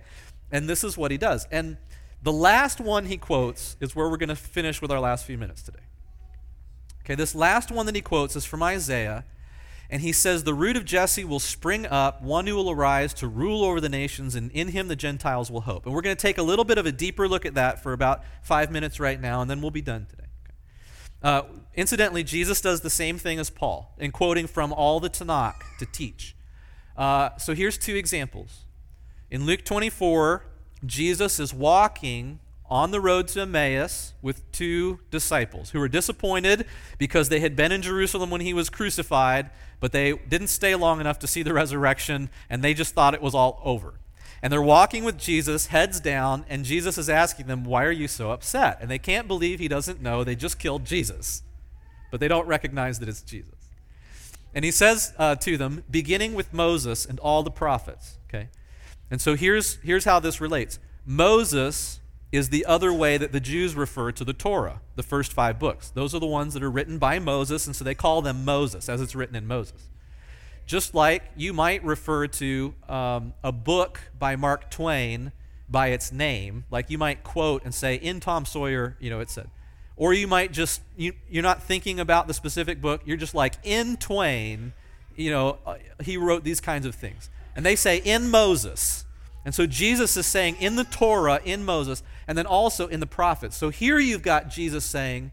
And 0.51 0.69
this 0.69 0.83
is 0.83 0.97
what 0.97 1.11
he 1.11 1.17
does. 1.17 1.47
And 1.51 1.77
the 2.21 2.31
last 2.31 2.79
one 2.79 3.05
he 3.05 3.17
quotes 3.17 3.75
is 3.81 3.95
where 3.95 4.09
we're 4.09 4.17
going 4.17 4.29
to 4.29 4.35
finish 4.35 4.81
with 4.81 4.91
our 4.91 4.99
last 4.99 5.25
few 5.25 5.37
minutes 5.37 5.61
today. 5.61 5.83
Okay, 7.03 7.15
this 7.15 7.35
last 7.35 7.69
one 7.69 7.85
that 7.85 7.95
he 7.95 8.01
quotes 8.01 8.35
is 8.35 8.45
from 8.45 8.63
Isaiah. 8.63 9.25
And 9.89 10.01
he 10.01 10.13
says, 10.13 10.43
The 10.43 10.53
root 10.53 10.77
of 10.77 10.85
Jesse 10.85 11.25
will 11.25 11.41
spring 11.41 11.85
up, 11.85 12.21
one 12.21 12.47
who 12.47 12.55
will 12.55 12.71
arise 12.71 13.13
to 13.15 13.27
rule 13.27 13.65
over 13.65 13.81
the 13.81 13.89
nations, 13.89 14.33
and 14.33 14.49
in 14.51 14.69
him 14.69 14.87
the 14.87 14.95
Gentiles 14.95 15.51
will 15.51 15.61
hope. 15.61 15.85
And 15.85 15.93
we're 15.93 16.01
going 16.01 16.15
to 16.15 16.21
take 16.21 16.37
a 16.37 16.43
little 16.43 16.65
bit 16.65 16.77
of 16.77 16.85
a 16.85 16.91
deeper 16.91 17.27
look 17.27 17.45
at 17.45 17.55
that 17.55 17.83
for 17.83 17.91
about 17.91 18.23
five 18.41 18.71
minutes 18.71 18.99
right 18.99 19.19
now, 19.19 19.41
and 19.41 19.51
then 19.51 19.61
we'll 19.61 19.71
be 19.71 19.81
done 19.81 20.07
today. 20.09 20.23
Uh, 21.21 21.43
incidentally, 21.75 22.23
Jesus 22.23 22.61
does 22.61 22.81
the 22.81 22.89
same 22.89 23.17
thing 23.17 23.37
as 23.37 23.49
Paul 23.49 23.93
in 23.99 24.11
quoting 24.11 24.47
from 24.47 24.71
all 24.71 24.99
the 24.99 25.09
Tanakh 25.09 25.61
to 25.79 25.85
teach. 25.85 26.35
Uh, 26.97 27.35
so 27.37 27.53
here's 27.53 27.77
two 27.77 27.95
examples. 27.95 28.61
In 29.31 29.45
Luke 29.45 29.63
24, 29.65 30.45
Jesus 30.85 31.39
is 31.39 31.53
walking 31.53 32.39
on 32.69 32.91
the 32.91 33.01
road 33.01 33.27
to 33.29 33.41
Emmaus 33.41 34.13
with 34.21 34.49
two 34.51 34.99
disciples 35.11 35.71
who 35.71 35.79
were 35.79 35.87
disappointed 35.87 36.65
because 36.97 37.29
they 37.29 37.39
had 37.39 37.55
been 37.55 37.71
in 37.71 37.81
Jerusalem 37.81 38.29
when 38.29 38.41
he 38.41 38.53
was 38.53 38.69
crucified, 38.69 39.49
but 39.79 39.91
they 39.91 40.13
didn't 40.13 40.47
stay 40.47 40.73
long 40.75 40.99
enough 40.99 41.19
to 41.19 41.27
see 41.27 41.43
the 41.43 41.53
resurrection, 41.53 42.29
and 42.49 42.63
they 42.63 42.73
just 42.73 42.93
thought 42.93 43.13
it 43.13 43.21
was 43.21 43.35
all 43.35 43.61
over. 43.63 43.99
And 44.41 44.51
they're 44.51 44.61
walking 44.61 45.03
with 45.03 45.17
Jesus, 45.17 45.67
heads 45.67 45.99
down, 45.99 46.45
and 46.49 46.65
Jesus 46.65 46.97
is 46.97 47.09
asking 47.09 47.47
them, 47.47 47.63
Why 47.63 47.85
are 47.85 47.91
you 47.91 48.07
so 48.07 48.31
upset? 48.31 48.77
And 48.81 48.89
they 48.89 48.99
can't 48.99 49.27
believe 49.27 49.59
he 49.59 49.67
doesn't 49.67 50.01
know 50.01 50.23
they 50.23 50.35
just 50.35 50.59
killed 50.59 50.83
Jesus, 50.83 51.43
but 52.11 52.19
they 52.19 52.27
don't 52.27 52.47
recognize 52.47 52.99
that 52.99 53.07
it's 53.07 53.21
Jesus. 53.21 53.62
And 54.53 54.63
he 54.63 54.71
says 54.71 55.13
uh, 55.17 55.35
to 55.37 55.57
them, 55.57 55.83
beginning 55.89 56.33
with 56.33 56.53
Moses 56.53 57.05
and 57.05 57.19
all 57.19 57.43
the 57.43 57.51
prophets. 57.51 58.17
Okay? 58.29 58.49
And 59.09 59.19
so 59.21 59.35
here's, 59.35 59.75
here's 59.83 60.05
how 60.05 60.19
this 60.19 60.39
relates 60.39 60.79
Moses 61.05 61.99
is 62.31 62.49
the 62.49 62.65
other 62.65 62.91
way 62.91 63.15
that 63.17 63.31
the 63.31 63.39
Jews 63.39 63.75
refer 63.75 64.11
to 64.11 64.23
the 64.23 64.33
Torah, 64.33 64.81
the 64.95 65.03
first 65.03 65.31
five 65.33 65.59
books. 65.59 65.89
Those 65.89 66.15
are 66.15 66.19
the 66.19 66.25
ones 66.25 66.55
that 66.55 66.63
are 66.63 66.71
written 66.71 66.97
by 66.97 67.19
Moses, 67.19 67.67
and 67.67 67.75
so 67.75 67.83
they 67.83 67.93
call 67.93 68.23
them 68.23 68.43
Moses, 68.43 68.89
as 68.89 69.01
it's 69.01 69.13
written 69.13 69.35
in 69.35 69.45
Moses. 69.45 69.89
Just 70.65 70.95
like 70.95 71.23
you 71.35 71.53
might 71.53 71.83
refer 71.83 72.25
to 72.25 72.73
um, 72.89 73.33
a 73.43 73.51
book 73.51 73.99
by 74.17 74.35
Mark 74.35 74.71
Twain 74.71 75.31
by 75.69 75.89
its 75.89 76.11
name, 76.11 76.63
like 76.71 76.89
you 76.89 76.97
might 76.97 77.23
quote 77.23 77.63
and 77.65 77.73
say, 77.73 77.95
in 77.95 78.19
Tom 78.19 78.45
Sawyer, 78.45 78.97
you 78.99 79.11
know, 79.11 79.19
it 79.19 79.29
said. 79.29 79.49
Or 79.95 80.13
you 80.13 80.27
might 80.27 80.51
just, 80.51 80.81
you, 80.97 81.13
you're 81.29 81.43
not 81.43 81.61
thinking 81.61 81.99
about 81.99 82.27
the 82.27 82.33
specific 82.33 82.81
book, 82.81 83.01
you're 83.05 83.17
just 83.17 83.35
like, 83.35 83.55
in 83.63 83.97
Twain, 83.97 84.73
you 85.15 85.29
know, 85.29 85.59
uh, 85.65 85.75
he 86.01 86.17
wrote 86.17 86.43
these 86.43 86.59
kinds 86.59 86.85
of 86.85 86.95
things. 86.95 87.29
And 87.55 87.65
they 87.65 87.75
say, 87.75 87.97
in 87.97 88.29
Moses. 88.29 89.05
And 89.45 89.53
so 89.53 89.67
Jesus 89.67 90.17
is 90.17 90.25
saying 90.25 90.55
in 90.59 90.75
the 90.77 90.83
Torah, 90.85 91.39
in 91.43 91.63
Moses, 91.63 92.01
and 92.27 92.37
then 92.37 92.45
also 92.45 92.87
in 92.87 92.99
the 92.99 93.05
prophets. 93.05 93.55
So 93.55 93.69
here 93.69 93.99
you've 93.99 94.23
got 94.23 94.49
Jesus 94.49 94.85
saying, 94.85 95.31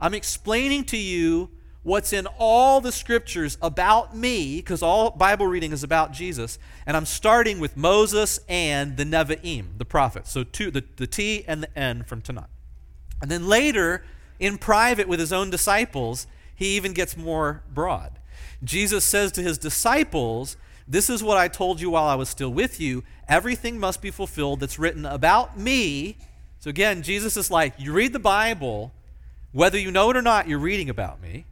I'm 0.00 0.14
explaining 0.14 0.84
to 0.86 0.96
you 0.96 1.50
what's 1.84 2.12
in 2.12 2.26
all 2.38 2.80
the 2.80 2.92
scriptures 2.92 3.58
about 3.60 4.16
me, 4.16 4.56
because 4.56 4.82
all 4.82 5.10
Bible 5.10 5.46
reading 5.46 5.72
is 5.72 5.84
about 5.84 6.12
Jesus, 6.12 6.58
and 6.86 6.96
I'm 6.96 7.06
starting 7.06 7.60
with 7.60 7.76
Moses 7.76 8.40
and 8.48 8.96
the 8.96 9.04
Nevi'im, 9.04 9.78
the 9.78 9.84
prophets. 9.84 10.30
So 10.30 10.44
two, 10.44 10.70
the, 10.70 10.84
the 10.96 11.06
T 11.06 11.44
and 11.46 11.62
the 11.62 11.78
N 11.78 12.04
from 12.04 12.22
Tanakh. 12.22 12.46
And 13.22 13.30
then 13.30 13.48
later, 13.48 14.04
in 14.38 14.58
private 14.58 15.08
with 15.08 15.20
his 15.20 15.32
own 15.32 15.48
disciples, 15.48 16.26
he 16.54 16.76
even 16.76 16.92
gets 16.92 17.16
more 17.16 17.62
broad. 17.72 18.18
Jesus 18.62 19.04
says 19.04 19.32
to 19.32 19.42
his 19.42 19.56
disciples, 19.56 20.56
this 20.86 21.08
is 21.08 21.22
what 21.22 21.38
I 21.38 21.48
told 21.48 21.80
you 21.80 21.90
while 21.90 22.04
I 22.04 22.16
was 22.16 22.28
still 22.28 22.52
with 22.52 22.80
you. 22.80 23.04
Everything 23.28 23.78
must 23.78 24.02
be 24.02 24.10
fulfilled 24.10 24.60
that's 24.60 24.78
written 24.78 25.06
about 25.06 25.58
me. 25.58 26.16
So 26.58 26.68
again, 26.68 27.02
Jesus 27.02 27.36
is 27.36 27.50
like, 27.50 27.74
you 27.78 27.92
read 27.92 28.12
the 28.12 28.18
Bible, 28.18 28.92
whether 29.52 29.78
you 29.78 29.90
know 29.90 30.10
it 30.10 30.16
or 30.16 30.22
not, 30.22 30.48
you're 30.48 30.58
reading 30.58 30.90
about 30.90 31.22
me. 31.22 31.46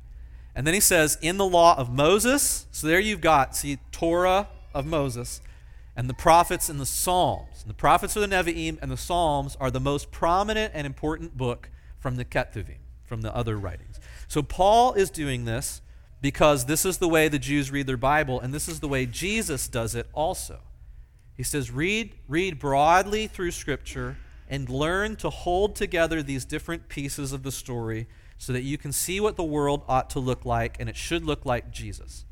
And 0.55 0.67
then 0.67 0.75
he 0.75 0.81
says, 0.81 1.17
in 1.23 1.37
the 1.37 1.47
law 1.47 1.79
of 1.79 1.93
Moses. 1.93 2.67
So 2.73 2.89
there 2.89 3.01
you've 3.01 3.21
got, 3.21 3.57
see, 3.57 3.79
Torah 3.93 4.49
of 4.75 4.85
Moses. 4.85 5.41
And 5.97 6.09
the 6.09 6.15
prophets 6.15 6.69
and 6.69 6.81
the 6.81 6.87
Psalms. 6.87 7.63
And 7.63 7.71
the 7.71 7.75
prophets 7.75 8.17
are 8.17 8.21
the 8.21 8.27
Nevi'im, 8.27 8.79
and 8.81 8.91
the 8.91 8.97
Psalms 8.97 9.57
are 9.61 9.71
the 9.71 9.81
most 9.81 10.11
prominent 10.11 10.73
and 10.75 10.87
important 10.87 11.37
book 11.37 11.69
from 11.99 12.17
the 12.17 12.25
Ketuvim, 12.25 12.79
from 13.05 13.23
the 13.23 13.35
other 13.35 13.57
writings. 13.57 14.01
So 14.29 14.43
Paul 14.43 14.95
is 14.95 15.11
doing 15.11 15.45
this 15.45 15.83
because 16.23 16.67
this 16.67 16.85
is 16.85 16.99
the 16.99 17.09
way 17.09 17.29
the 17.29 17.39
Jews 17.39 17.71
read 17.71 17.87
their 17.87 17.97
Bible, 17.97 18.41
and 18.41 18.55
this 18.55 18.69
is 18.69 18.81
the 18.81 18.89
way 18.89 19.07
Jesus 19.07 19.69
does 19.69 19.95
it 19.95 20.07
also. 20.13 20.61
He 21.37 21.43
says, 21.43 21.71
read, 21.71 22.15
read 22.29 22.59
broadly 22.59 23.27
through 23.27 23.53
Scripture 23.53 24.17
and 24.49 24.69
learn 24.69 25.17
to 25.17 25.31
hold 25.31 25.75
together 25.77 26.23
these 26.23 26.45
different 26.45 26.89
pieces 26.89 27.33
of 27.33 27.43
the 27.43 27.53
story 27.53 28.07
so 28.37 28.53
that 28.53 28.63
you 28.63 28.77
can 28.77 28.93
see 28.93 29.21
what 29.21 29.37
the 29.37 29.45
world 29.45 29.83
ought 29.89 30.11
to 30.11 30.19
look 30.19 30.45
like, 30.45 30.77
and 30.81 30.89
it 30.89 30.97
should 30.97 31.25
look 31.25 31.47
like 31.47 31.71
Jesus. 31.71 32.25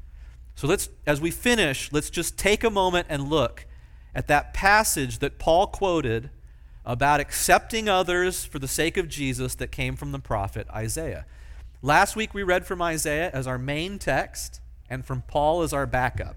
So 0.58 0.66
let's, 0.66 0.88
as 1.06 1.20
we 1.20 1.30
finish, 1.30 1.92
let's 1.92 2.10
just 2.10 2.36
take 2.36 2.64
a 2.64 2.68
moment 2.68 3.06
and 3.08 3.30
look 3.30 3.64
at 4.12 4.26
that 4.26 4.52
passage 4.52 5.20
that 5.20 5.38
Paul 5.38 5.68
quoted 5.68 6.30
about 6.84 7.20
accepting 7.20 7.88
others 7.88 8.44
for 8.44 8.58
the 8.58 8.66
sake 8.66 8.96
of 8.96 9.08
Jesus 9.08 9.54
that 9.54 9.70
came 9.70 9.94
from 9.94 10.10
the 10.10 10.18
prophet 10.18 10.66
Isaiah. 10.74 11.26
Last 11.80 12.16
week 12.16 12.34
we 12.34 12.42
read 12.42 12.66
from 12.66 12.82
Isaiah 12.82 13.30
as 13.32 13.46
our 13.46 13.56
main 13.56 14.00
text 14.00 14.60
and 14.90 15.04
from 15.06 15.22
Paul 15.28 15.62
as 15.62 15.72
our 15.72 15.86
backup. 15.86 16.34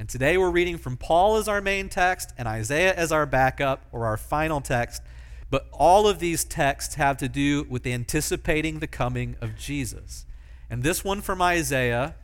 And 0.00 0.08
today 0.08 0.36
we're 0.36 0.50
reading 0.50 0.76
from 0.76 0.96
Paul 0.96 1.36
as 1.36 1.46
our 1.46 1.60
main 1.60 1.88
text 1.88 2.32
and 2.36 2.48
Isaiah 2.48 2.94
as 2.94 3.12
our 3.12 3.24
backup 3.24 3.86
or 3.92 4.04
our 4.04 4.16
final 4.16 4.60
text. 4.60 5.00
But 5.48 5.68
all 5.72 6.08
of 6.08 6.18
these 6.18 6.42
texts 6.42 6.96
have 6.96 7.18
to 7.18 7.28
do 7.28 7.62
with 7.70 7.86
anticipating 7.86 8.80
the 8.80 8.88
coming 8.88 9.36
of 9.40 9.56
Jesus. 9.56 10.26
And 10.68 10.82
this 10.82 11.04
one 11.04 11.20
from 11.20 11.40
Isaiah 11.40 12.16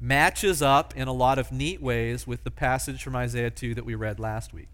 matches 0.00 0.62
up 0.62 0.96
in 0.96 1.08
a 1.08 1.12
lot 1.12 1.38
of 1.38 1.50
neat 1.50 1.82
ways 1.82 2.26
with 2.26 2.44
the 2.44 2.50
passage 2.50 3.02
from 3.02 3.16
Isaiah 3.16 3.50
2 3.50 3.74
that 3.74 3.84
we 3.84 3.94
read 3.94 4.20
last 4.20 4.52
week. 4.52 4.68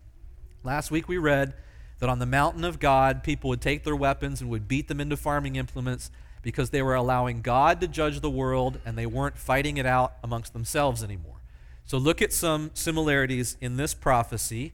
Last 0.62 0.90
week 0.90 1.08
we 1.08 1.18
read 1.18 1.54
that 1.98 2.08
on 2.08 2.18
the 2.18 2.26
mountain 2.26 2.64
of 2.64 2.78
God, 2.78 3.22
people 3.22 3.48
would 3.50 3.60
take 3.60 3.84
their 3.84 3.96
weapons 3.96 4.40
and 4.40 4.50
would 4.50 4.68
beat 4.68 4.88
them 4.88 5.00
into 5.00 5.16
farming 5.16 5.56
implements 5.56 6.10
because 6.42 6.70
they 6.70 6.82
were 6.82 6.94
allowing 6.94 7.40
God 7.40 7.80
to 7.80 7.88
judge 7.88 8.20
the 8.20 8.30
world 8.30 8.78
and 8.84 8.98
they 8.98 9.06
weren't 9.06 9.38
fighting 9.38 9.78
it 9.78 9.86
out 9.86 10.14
amongst 10.22 10.52
themselves 10.52 11.02
anymore. 11.02 11.40
So 11.86 11.98
look 11.98 12.20
at 12.20 12.32
some 12.32 12.70
similarities 12.74 13.56
in 13.60 13.76
this 13.76 13.94
prophecy 13.94 14.72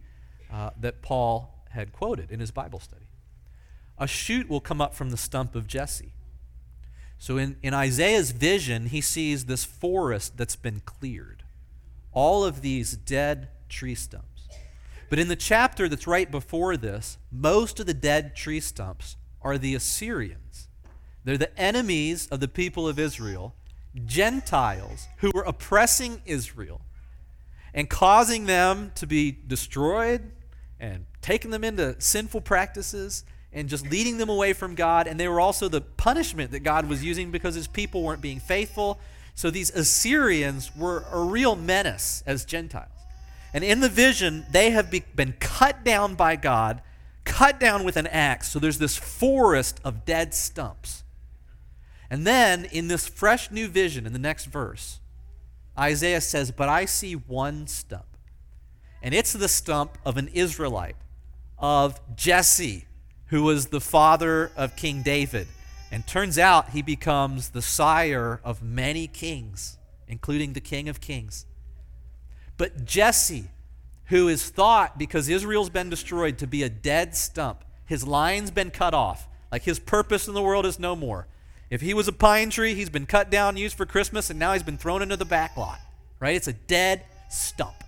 uh, 0.53 0.71
that 0.81 1.03
Paul 1.03 1.55
had 1.71 1.93
quoted 1.93 2.31
in 2.31 2.41
his 2.41 2.51
Bible 2.51 2.81
study 2.81 3.07
a 4.01 4.07
shoot 4.07 4.49
will 4.49 4.61
come 4.61 4.81
up 4.81 4.95
from 4.95 5.11
the 5.11 5.17
stump 5.17 5.55
of 5.55 5.67
Jesse. 5.67 6.13
So 7.21 7.37
in, 7.37 7.57
in 7.63 7.75
Isaiah's 7.75 8.31
vision, 8.31 8.87
he 8.87 9.03
sees 9.03 9.45
this 9.45 9.63
forest 9.63 10.39
that's 10.39 10.57
been 10.57 10.81
cleared, 10.87 11.43
all 12.13 12.47
of 12.47 12.63
these 12.63 12.97
dead 12.97 13.49
tree 13.69 13.95
stumps. 13.95 14.49
But 15.11 15.19
in 15.19 15.29
the 15.29 15.37
chapter 15.37 15.87
that's 15.87 16.07
right 16.07 16.31
before 16.31 16.79
this, 16.79 17.19
most 17.31 17.79
of 17.79 17.85
the 17.85 17.93
dead 17.93 18.35
tree 18.35 18.59
stumps 18.59 19.17
are 19.43 19.59
the 19.59 19.75
Assyrians. 19.75 20.69
They're 21.23 21.37
the 21.37 21.57
enemies 21.61 22.27
of 22.29 22.41
the 22.41 22.49
people 22.49 22.89
of 22.89 22.99
Israel, 22.99 23.55
Gentiles 24.07 25.07
who 25.19 25.31
were 25.35 25.43
oppressing 25.43 26.23
Israel 26.25 26.81
and 27.75 27.91
causing 27.91 28.47
them 28.47 28.93
to 28.95 29.07
be 29.07 29.37
destroyed 29.47 30.33
and 30.81 31.05
taking 31.21 31.51
them 31.51 31.65
into 31.65 32.01
sinful 32.01 32.41
practices 32.41 33.25
and 33.53 33.69
just 33.69 33.91
leading 33.91 34.19
them 34.19 34.29
away 34.29 34.53
from 34.53 34.75
God. 34.75 35.07
And 35.07 35.19
they 35.19 35.29
were 35.29 35.41
also 35.41 35.69
the 35.69 35.81
punishment 35.81 36.53
that 36.53 36.61
God 36.61 36.89
was 36.89 37.05
using 37.05 37.31
because 37.31 37.55
his 37.55 37.67
people 37.67 38.03
weren't 38.03 38.23
being 38.23 38.41
faithful. 38.41 39.01
So 39.35 39.51
these 39.51 39.71
Assyrians 39.71 40.75
were 40.77 41.05
a 41.11 41.21
real 41.21 41.57
menace 41.57 42.23
as 42.27 42.45
Gentiles. 42.45 42.89
And 43.53 43.65
in 43.65 43.81
the 43.81 43.89
vision, 43.89 44.47
they 44.51 44.71
have 44.71 44.91
be, 44.91 45.03
been 45.15 45.35
cut 45.41 45.85
down 45.85 46.15
by 46.15 46.37
God, 46.37 46.83
cut 47.25 47.59
down 47.59 47.83
with 47.83 47.97
an 47.97 48.07
axe. 48.07 48.51
So 48.51 48.59
there's 48.59 48.79
this 48.79 48.97
forest 48.97 49.81
of 49.85 50.05
dead 50.05 50.35
stumps. 50.35 51.03
And 52.09 52.27
then 52.27 52.65
in 52.67 52.89
this 52.89 53.09
fresh 53.09 53.51
new 53.51 53.69
vision, 53.69 54.07
in 54.07 54.13
the 54.13 54.19
next 54.19 54.47
verse, 54.47 55.01
Isaiah 55.79 56.21
says, 56.21 56.51
But 56.51 56.69
I 56.69 56.85
see 56.85 57.15
one 57.15 57.67
stump. 57.67 58.05
And 59.03 59.15
it's 59.15 59.33
the 59.33 59.49
stump 59.49 59.97
of 60.05 60.17
an 60.17 60.29
Israelite, 60.29 60.97
of 61.59 62.01
Jesse, 62.17 62.87
who 63.31 63.45
was 63.45 63.67
the 63.67 63.81
father 63.81 64.51
of 64.57 64.77
King 64.77 65.03
David. 65.03 65.47
And 65.93 66.07
turns 66.07 66.39
out 66.39 66.71
he 66.71 66.83
becomes 66.83 67.51
the 67.51 67.63
sire 67.63 68.41
of 68.45 68.63
many 68.63 69.07
kings, 69.07 69.79
including 70.07 70.53
the 70.53 70.61
King 70.61 70.89
of 70.89 71.01
Kings. 71.01 71.47
But 72.57 72.85
Jesse, 72.85 73.49
who 74.07 74.29
is 74.29 74.51
thought, 74.51 74.99
because 74.99 75.29
Israel's 75.29 75.71
been 75.71 75.91
destroyed, 75.91 76.39
to 76.39 76.47
be 76.47 76.63
a 76.63 76.69
dead 76.69 77.17
stump, 77.17 77.65
his 77.87 78.07
line's 78.07 78.51
been 78.51 78.71
cut 78.71 78.95
off. 78.95 79.29
Like 79.51 79.63
his 79.63 79.79
purpose 79.79 80.29
in 80.29 80.35
the 80.35 80.43
world 80.43 80.67
is 80.67 80.79
no 80.79 80.95
more. 80.95 81.27
If 81.71 81.81
he 81.81 81.95
was 81.95 82.09
a 82.09 82.13
pine 82.13 82.51
tree, 82.51 82.75
he's 82.75 82.91
been 82.91 83.07
cut 83.07 83.31
down, 83.31 83.57
used 83.57 83.77
for 83.77 83.87
Christmas, 83.87 84.29
and 84.29 84.39
now 84.39 84.53
he's 84.53 84.65
been 84.65 84.77
thrown 84.77 85.03
into 85.03 85.17
the 85.17 85.25
back 85.25 85.57
lot. 85.57 85.81
Right? 86.19 86.35
It's 86.35 86.49
a 86.49 86.53
dead 86.53 87.05
stump. 87.29 87.85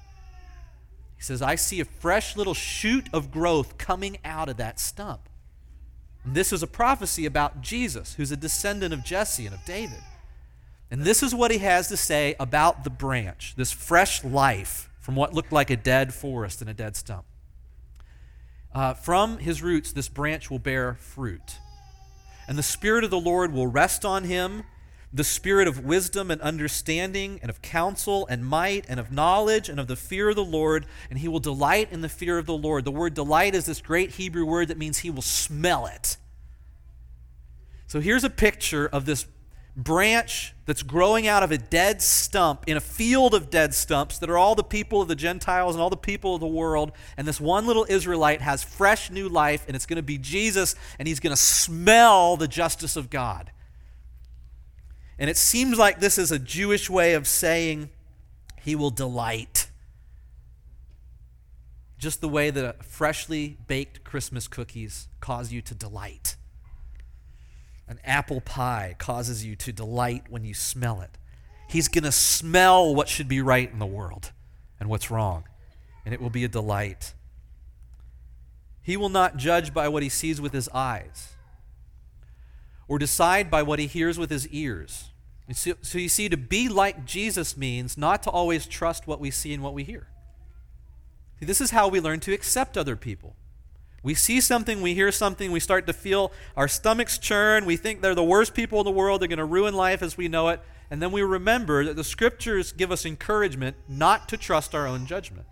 He 1.16 1.22
says, 1.22 1.42
I 1.42 1.56
see 1.56 1.80
a 1.80 1.84
fresh 1.84 2.36
little 2.36 2.54
shoot 2.54 3.08
of 3.12 3.30
growth 3.32 3.76
coming 3.76 4.18
out 4.24 4.48
of 4.48 4.56
that 4.56 4.80
stump. 4.80 5.28
This 6.24 6.52
is 6.52 6.62
a 6.62 6.66
prophecy 6.66 7.26
about 7.26 7.60
Jesus, 7.60 8.14
who's 8.14 8.30
a 8.30 8.36
descendant 8.36 8.94
of 8.94 9.04
Jesse 9.04 9.46
and 9.46 9.54
of 9.54 9.64
David. 9.64 10.02
And 10.90 11.02
this 11.02 11.22
is 11.22 11.34
what 11.34 11.50
he 11.50 11.58
has 11.58 11.88
to 11.88 11.96
say 11.96 12.36
about 12.38 12.84
the 12.84 12.90
branch, 12.90 13.54
this 13.56 13.72
fresh 13.72 14.22
life 14.22 14.90
from 15.00 15.16
what 15.16 15.34
looked 15.34 15.52
like 15.52 15.70
a 15.70 15.76
dead 15.76 16.14
forest 16.14 16.60
and 16.60 16.70
a 16.70 16.74
dead 16.74 16.96
stump. 16.96 17.24
Uh, 18.74 18.94
from 18.94 19.38
his 19.38 19.62
roots, 19.62 19.92
this 19.92 20.08
branch 20.08 20.50
will 20.50 20.58
bear 20.58 20.94
fruit. 20.94 21.58
And 22.46 22.56
the 22.56 22.62
Spirit 22.62 23.04
of 23.04 23.10
the 23.10 23.20
Lord 23.20 23.52
will 23.52 23.66
rest 23.66 24.04
on 24.04 24.24
him 24.24 24.64
the 25.12 25.24
spirit 25.24 25.68
of 25.68 25.84
wisdom 25.84 26.30
and 26.30 26.40
understanding, 26.40 27.38
and 27.42 27.50
of 27.50 27.60
counsel 27.60 28.26
and 28.28 28.46
might, 28.46 28.86
and 28.88 28.98
of 28.98 29.12
knowledge, 29.12 29.68
and 29.68 29.78
of 29.78 29.86
the 29.86 29.96
fear 29.96 30.30
of 30.30 30.36
the 30.36 30.44
Lord, 30.44 30.86
and 31.10 31.18
he 31.18 31.28
will 31.28 31.40
delight 31.40 31.92
in 31.92 32.00
the 32.00 32.08
fear 32.08 32.38
of 32.38 32.46
the 32.46 32.56
Lord. 32.56 32.84
The 32.84 32.90
word 32.90 33.14
delight 33.14 33.54
is 33.54 33.66
this 33.66 33.82
great 33.82 34.12
Hebrew 34.12 34.46
word 34.46 34.68
that 34.68 34.78
means 34.78 34.98
he 34.98 35.10
will 35.10 35.22
smell 35.22 35.86
it. 35.86 36.16
So 37.86 38.00
here's 38.00 38.24
a 38.24 38.30
picture 38.30 38.86
of 38.86 39.04
this 39.04 39.26
branch 39.76 40.54
that's 40.66 40.82
growing 40.82 41.26
out 41.26 41.42
of 41.42 41.50
a 41.50 41.58
dead 41.58 42.02
stump 42.02 42.64
in 42.66 42.76
a 42.76 42.80
field 42.80 43.34
of 43.34 43.50
dead 43.50 43.74
stumps 43.74 44.18
that 44.18 44.30
are 44.30 44.38
all 44.38 44.54
the 44.54 44.62
people 44.62 45.00
of 45.00 45.08
the 45.08 45.14
Gentiles 45.14 45.74
and 45.74 45.82
all 45.82 45.90
the 45.90 45.96
people 45.96 46.34
of 46.34 46.40
the 46.40 46.46
world. 46.46 46.92
And 47.16 47.26
this 47.26 47.40
one 47.40 47.66
little 47.66 47.86
Israelite 47.88 48.40
has 48.40 48.62
fresh 48.62 49.10
new 49.10 49.28
life, 49.28 49.64
and 49.66 49.76
it's 49.76 49.86
going 49.86 49.96
to 49.96 50.02
be 50.02 50.18
Jesus, 50.18 50.74
and 50.98 51.06
he's 51.06 51.20
going 51.20 51.34
to 51.34 51.40
smell 51.40 52.36
the 52.36 52.48
justice 52.48 52.96
of 52.96 53.10
God. 53.10 53.50
And 55.22 55.30
it 55.30 55.36
seems 55.36 55.78
like 55.78 56.00
this 56.00 56.18
is 56.18 56.32
a 56.32 56.38
Jewish 56.40 56.90
way 56.90 57.14
of 57.14 57.28
saying 57.28 57.90
he 58.60 58.74
will 58.74 58.90
delight. 58.90 59.68
Just 61.96 62.20
the 62.20 62.28
way 62.28 62.50
that 62.50 62.84
freshly 62.84 63.56
baked 63.68 64.02
Christmas 64.02 64.48
cookies 64.48 65.06
cause 65.20 65.52
you 65.52 65.62
to 65.62 65.76
delight. 65.76 66.34
An 67.86 68.00
apple 68.04 68.40
pie 68.40 68.96
causes 68.98 69.44
you 69.44 69.54
to 69.54 69.72
delight 69.72 70.24
when 70.28 70.44
you 70.44 70.54
smell 70.54 71.00
it. 71.00 71.16
He's 71.68 71.86
going 71.86 72.02
to 72.02 72.10
smell 72.10 72.92
what 72.92 73.08
should 73.08 73.28
be 73.28 73.40
right 73.40 73.70
in 73.72 73.78
the 73.78 73.86
world 73.86 74.32
and 74.80 74.88
what's 74.88 75.08
wrong, 75.08 75.44
and 76.04 76.12
it 76.12 76.20
will 76.20 76.30
be 76.30 76.42
a 76.42 76.48
delight. 76.48 77.14
He 78.82 78.96
will 78.96 79.08
not 79.08 79.36
judge 79.36 79.72
by 79.72 79.86
what 79.86 80.02
he 80.02 80.08
sees 80.08 80.40
with 80.40 80.52
his 80.52 80.68
eyes 80.74 81.34
or 82.88 82.98
decide 82.98 83.52
by 83.52 83.62
what 83.62 83.78
he 83.78 83.86
hears 83.86 84.18
with 84.18 84.28
his 84.28 84.48
ears. 84.48 85.10
So, 85.50 85.74
so 85.82 85.98
you 85.98 86.08
see, 86.08 86.28
to 86.28 86.36
be 86.36 86.68
like 86.68 87.04
Jesus 87.04 87.56
means 87.56 87.98
not 87.98 88.22
to 88.22 88.30
always 88.30 88.66
trust 88.66 89.06
what 89.06 89.20
we 89.20 89.30
see 89.30 89.52
and 89.52 89.62
what 89.62 89.74
we 89.74 89.84
hear. 89.84 90.06
See, 91.40 91.46
this 91.46 91.60
is 91.60 91.72
how 91.72 91.88
we 91.88 92.00
learn 92.00 92.20
to 92.20 92.32
accept 92.32 92.78
other 92.78 92.96
people. 92.96 93.34
We 94.02 94.14
see 94.14 94.40
something, 94.40 94.82
we 94.82 94.94
hear 94.94 95.12
something, 95.12 95.52
we 95.52 95.60
start 95.60 95.86
to 95.86 95.92
feel 95.92 96.32
our 96.56 96.68
stomachs 96.68 97.18
churn. 97.18 97.64
We 97.66 97.76
think 97.76 98.00
they're 98.00 98.14
the 98.14 98.24
worst 98.24 98.54
people 98.54 98.80
in 98.80 98.84
the 98.84 98.90
world, 98.90 99.20
they're 99.20 99.28
going 99.28 99.38
to 99.38 99.44
ruin 99.44 99.74
life 99.74 100.02
as 100.02 100.16
we 100.16 100.28
know 100.28 100.48
it. 100.48 100.60
And 100.90 101.00
then 101.00 101.12
we 101.12 101.22
remember 101.22 101.84
that 101.84 101.96
the 101.96 102.04
scriptures 102.04 102.72
give 102.72 102.90
us 102.92 103.06
encouragement 103.06 103.76
not 103.88 104.28
to 104.28 104.36
trust 104.36 104.74
our 104.74 104.86
own 104.86 105.06
judgment. 105.06 105.46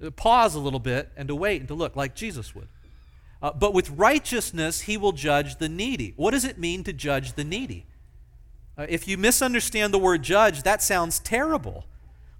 To 0.00 0.10
pause 0.10 0.54
a 0.54 0.60
little 0.60 0.80
bit 0.80 1.10
and 1.16 1.28
to 1.28 1.34
wait 1.34 1.60
and 1.60 1.68
to 1.68 1.74
look 1.74 1.94
like 1.94 2.14
Jesus 2.14 2.54
would. 2.54 2.68
Uh, 3.40 3.52
but 3.52 3.72
with 3.72 3.90
righteousness, 3.90 4.82
he 4.82 4.96
will 4.96 5.12
judge 5.12 5.56
the 5.56 5.68
needy. 5.68 6.14
What 6.16 6.32
does 6.32 6.44
it 6.44 6.58
mean 6.58 6.84
to 6.84 6.92
judge 6.92 7.34
the 7.34 7.44
needy? 7.44 7.86
Uh, 8.78 8.86
if 8.88 9.08
you 9.08 9.18
misunderstand 9.18 9.92
the 9.92 9.98
word 9.98 10.22
judge, 10.22 10.62
that 10.62 10.82
sounds 10.82 11.18
terrible. 11.18 11.84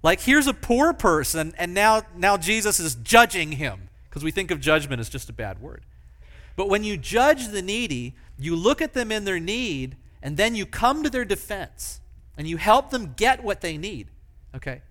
Like 0.01 0.21
here's 0.21 0.47
a 0.47 0.53
poor 0.53 0.93
person, 0.93 1.53
and 1.57 1.73
now, 1.73 2.03
now 2.15 2.37
Jesus 2.37 2.79
is 2.79 2.95
judging 2.95 3.53
him, 3.53 3.89
because 4.09 4.23
we 4.23 4.31
think 4.31 4.49
of 4.49 4.61
judgment 4.61 5.01
as 5.01 5.09
just 5.09 5.29
a 5.29 5.33
bad 5.33 5.61
word. 5.61 5.83
But 6.55 6.69
when 6.69 6.83
you 6.83 6.95
judge 6.95 7.49
the 7.49 7.61
needy, 7.61 8.15
you 8.37 8.55
look 8.55 8.81
at 8.81 8.93
them 8.93 9.11
in 9.11 9.25
their 9.25 9.39
need, 9.39 9.97
and 10.23 10.37
then 10.37 10.55
you 10.55 10.65
come 10.65 11.03
to 11.03 11.09
their 11.09 11.25
defense, 11.25 11.99
and 12.37 12.47
you 12.47 12.55
help 12.57 12.91
them 12.91 13.13
get 13.17 13.43
what 13.43 13.59
they 13.59 13.77
need. 13.77 14.07
Okay? 14.55 14.81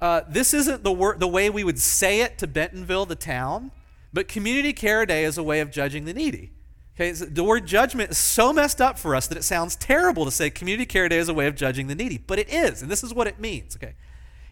uh, 0.00 0.22
this 0.28 0.54
isn't 0.54 0.82
the, 0.82 0.92
wor- 0.92 1.16
the 1.16 1.28
way 1.28 1.50
we 1.50 1.64
would 1.64 1.78
say 1.78 2.22
it 2.22 2.38
to 2.38 2.46
Bentonville, 2.46 3.06
the 3.06 3.16
town, 3.16 3.70
but 4.12 4.28
Community 4.28 4.72
Care 4.72 5.04
Day 5.04 5.24
is 5.24 5.36
a 5.36 5.42
way 5.42 5.60
of 5.60 5.70
judging 5.70 6.04
the 6.04 6.14
needy. 6.14 6.52
Okay, 7.00 7.12
the 7.12 7.44
word 7.44 7.64
judgment 7.64 8.10
is 8.10 8.18
so 8.18 8.52
messed 8.52 8.78
up 8.78 8.98
for 8.98 9.16
us 9.16 9.26
that 9.28 9.38
it 9.38 9.42
sounds 9.42 9.74
terrible 9.74 10.26
to 10.26 10.30
say 10.30 10.50
Community 10.50 10.84
Care 10.84 11.08
Day 11.08 11.16
is 11.16 11.30
a 11.30 11.34
way 11.34 11.46
of 11.46 11.54
judging 11.54 11.86
the 11.86 11.94
needy, 11.94 12.18
but 12.18 12.38
it 12.38 12.52
is, 12.52 12.82
and 12.82 12.90
this 12.90 13.02
is 13.02 13.14
what 13.14 13.26
it 13.26 13.40
means. 13.40 13.74
Okay, 13.74 13.94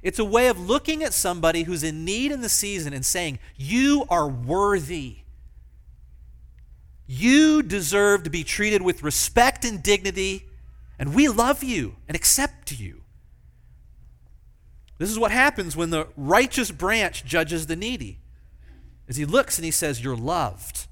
it's 0.02 0.18
a 0.18 0.24
way 0.24 0.48
of 0.48 0.58
looking 0.58 1.02
at 1.04 1.12
somebody 1.12 1.64
who's 1.64 1.82
in 1.82 2.06
need 2.06 2.32
in 2.32 2.40
the 2.40 2.48
season 2.48 2.94
and 2.94 3.04
saying, 3.04 3.38
"You 3.58 4.06
are 4.08 4.26
worthy." 4.26 5.18
You 7.06 7.62
deserve 7.62 8.22
to 8.22 8.30
be 8.30 8.44
treated 8.44 8.80
with 8.80 9.02
respect 9.02 9.66
and 9.66 9.82
dignity, 9.82 10.46
and 10.98 11.14
we 11.14 11.28
love 11.28 11.62
you 11.62 11.96
and 12.06 12.14
accept 12.14 12.72
you. 12.72 13.02
This 14.96 15.10
is 15.10 15.18
what 15.18 15.32
happens 15.32 15.76
when 15.76 15.90
the 15.90 16.08
righteous 16.16 16.70
branch 16.70 17.26
judges 17.26 17.66
the 17.66 17.76
needy. 17.76 18.20
As 19.06 19.16
he 19.16 19.26
looks 19.26 19.58
and 19.58 19.66
he 19.66 19.70
says, 19.70 20.02
You're 20.02 20.16
loved. 20.16 20.87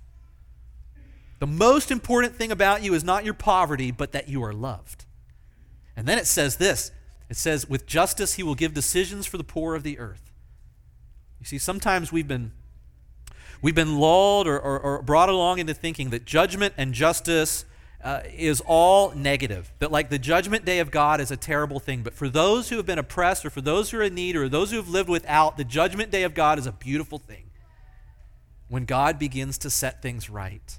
The 1.38 1.46
most 1.46 1.90
important 1.90 2.37
thing 2.37 2.51
about 2.51 2.83
you 2.83 2.94
is 2.94 3.05
not 3.05 3.25
your 3.25 3.35
poverty, 3.35 3.90
but 3.90 4.12
that 4.12 4.29
you 4.29 4.42
are 4.42 4.53
loved. 4.53 5.05
And 5.96 6.07
then 6.07 6.18
it 6.18 6.27
says 6.27 6.57
this 6.57 6.92
it 7.29 7.37
says, 7.37 7.68
With 7.68 7.87
justice 7.87 8.35
he 8.35 8.42
will 8.42 8.55
give 8.55 8.75
decisions 8.75 9.27
for 9.27 9.37
the 9.37 9.44
poor 9.44 9.75
of 9.75 9.83
the 9.83 9.99
earth. 9.99 10.33
You 11.38 11.46
see, 11.46 11.59
sometimes 11.59 12.11
we've 12.11 12.29
been 12.29 12.53
We've 13.62 13.75
been 13.75 13.99
lulled 13.99 14.46
or, 14.46 14.59
or, 14.59 14.79
or 14.79 15.03
brought 15.03 15.29
along 15.29 15.59
into 15.59 15.75
thinking 15.75 16.11
that 16.11 16.25
judgment 16.25 16.75
and 16.77 16.92
justice 16.92 17.64
uh, 18.05 18.20
is 18.37 18.62
all 18.66 19.12
negative. 19.12 19.72
That, 19.79 19.90
like, 19.90 20.11
the 20.11 20.18
judgment 20.18 20.64
day 20.64 20.79
of 20.79 20.90
God 20.90 21.20
is 21.20 21.31
a 21.31 21.37
terrible 21.37 21.81
thing. 21.81 22.03
But 22.03 22.14
for 22.14 22.29
those 22.29 22.68
who 22.68 22.77
have 22.77 22.87
been 22.87 22.99
oppressed, 22.99 23.44
or 23.44 23.51
for 23.51 23.61
those 23.61 23.90
who 23.90 23.99
are 23.99 24.03
in 24.03 24.14
need, 24.14 24.37
or 24.37 24.49
those 24.49 24.70
who 24.70 24.77
have 24.77 24.88
lived 24.88 25.09
without, 25.09 25.57
the 25.57 25.64
judgment 25.64 26.11
day 26.11 26.22
of 26.22 26.35
God 26.35 26.59
is 26.59 26.66
a 26.66 26.72
beautiful 26.72 27.18
thing. 27.18 27.51
When 28.68 28.85
God 28.85 29.18
begins 29.18 29.59
to 29.59 29.70
set 29.70 30.03
things 30.03 30.29
right 30.29 30.79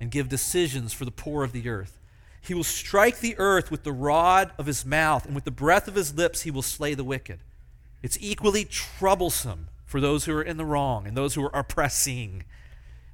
and 0.00 0.10
give 0.10 0.28
decisions 0.28 0.92
for 0.92 1.04
the 1.04 1.10
poor 1.10 1.44
of 1.44 1.52
the 1.52 1.68
earth. 1.68 1.98
He 2.40 2.54
will 2.54 2.64
strike 2.64 3.20
the 3.20 3.34
earth 3.38 3.70
with 3.70 3.82
the 3.82 3.92
rod 3.92 4.52
of 4.58 4.66
his 4.66 4.84
mouth, 4.84 5.26
and 5.26 5.34
with 5.34 5.44
the 5.44 5.50
breath 5.50 5.88
of 5.88 5.94
his 5.94 6.14
lips, 6.14 6.42
he 6.42 6.50
will 6.50 6.62
slay 6.62 6.94
the 6.94 7.04
wicked. 7.04 7.40
It's 8.02 8.18
equally 8.20 8.64
troublesome 8.64 9.68
for 9.84 10.00
those 10.00 10.24
who 10.24 10.36
are 10.36 10.42
in 10.42 10.56
the 10.56 10.64
wrong 10.64 11.06
and 11.06 11.16
those 11.16 11.34
who 11.34 11.44
are 11.44 11.56
oppressing. 11.56 12.44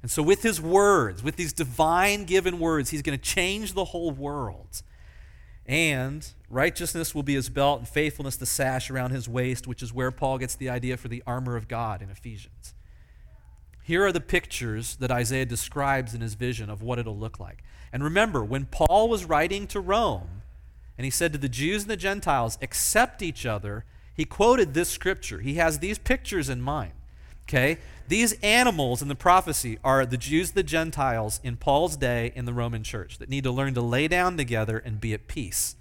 And 0.01 0.11
so, 0.11 0.21
with 0.21 0.43
his 0.43 0.61
words, 0.61 1.23
with 1.23 1.35
these 1.35 1.53
divine 1.53 2.25
given 2.25 2.59
words, 2.59 2.89
he's 2.89 3.01
going 3.01 3.17
to 3.17 3.23
change 3.23 3.73
the 3.73 3.85
whole 3.85 4.11
world. 4.11 4.83
And 5.65 6.27
righteousness 6.49 7.15
will 7.15 7.23
be 7.23 7.35
his 7.35 7.49
belt, 7.49 7.79
and 7.79 7.87
faithfulness 7.87 8.35
the 8.35 8.45
sash 8.45 8.91
around 8.91 9.11
his 9.11 9.29
waist, 9.29 9.65
which 9.65 9.81
is 9.81 9.93
where 9.93 10.11
Paul 10.11 10.37
gets 10.37 10.55
the 10.55 10.69
idea 10.69 10.97
for 10.97 11.07
the 11.07 11.23
armor 11.25 11.55
of 11.55 11.67
God 11.67 12.01
in 12.01 12.09
Ephesians. 12.09 12.73
Here 13.83 14.05
are 14.05 14.11
the 14.11 14.21
pictures 14.21 14.95
that 14.97 15.11
Isaiah 15.11 15.45
describes 15.45 16.13
in 16.13 16.21
his 16.21 16.35
vision 16.35 16.69
of 16.69 16.81
what 16.81 16.99
it'll 16.99 17.17
look 17.17 17.39
like. 17.39 17.63
And 17.91 18.03
remember, 18.03 18.43
when 18.43 18.65
Paul 18.65 19.09
was 19.09 19.25
writing 19.25 19.67
to 19.67 19.79
Rome, 19.79 20.41
and 20.97 21.05
he 21.05 21.11
said 21.11 21.33
to 21.33 21.39
the 21.39 21.49
Jews 21.49 21.83
and 21.83 21.91
the 21.91 21.97
Gentiles, 21.97 22.57
accept 22.61 23.21
each 23.21 23.45
other 23.45 23.85
he 24.15 24.25
quoted 24.25 24.73
this 24.73 24.89
scripture. 24.89 25.39
He 25.39 25.55
has 25.55 25.79
these 25.79 25.97
pictures 25.97 26.49
in 26.49 26.61
mind. 26.61 26.93
Okay? 27.47 27.77
These 28.07 28.33
animals 28.41 29.01
in 29.01 29.07
the 29.07 29.15
prophecy 29.15 29.79
are 29.83 30.05
the 30.05 30.17
Jews, 30.17 30.51
the 30.51 30.63
Gentiles 30.63 31.39
in 31.43 31.57
Paul's 31.57 31.97
day 31.97 32.31
in 32.35 32.45
the 32.45 32.53
Roman 32.53 32.83
church 32.83 33.17
that 33.17 33.29
need 33.29 33.43
to 33.43 33.51
learn 33.51 33.73
to 33.73 33.81
lay 33.81 34.07
down 34.07 34.37
together 34.37 34.77
and 34.77 35.01
be 35.01 35.13
at 35.13 35.27
peace. 35.27 35.75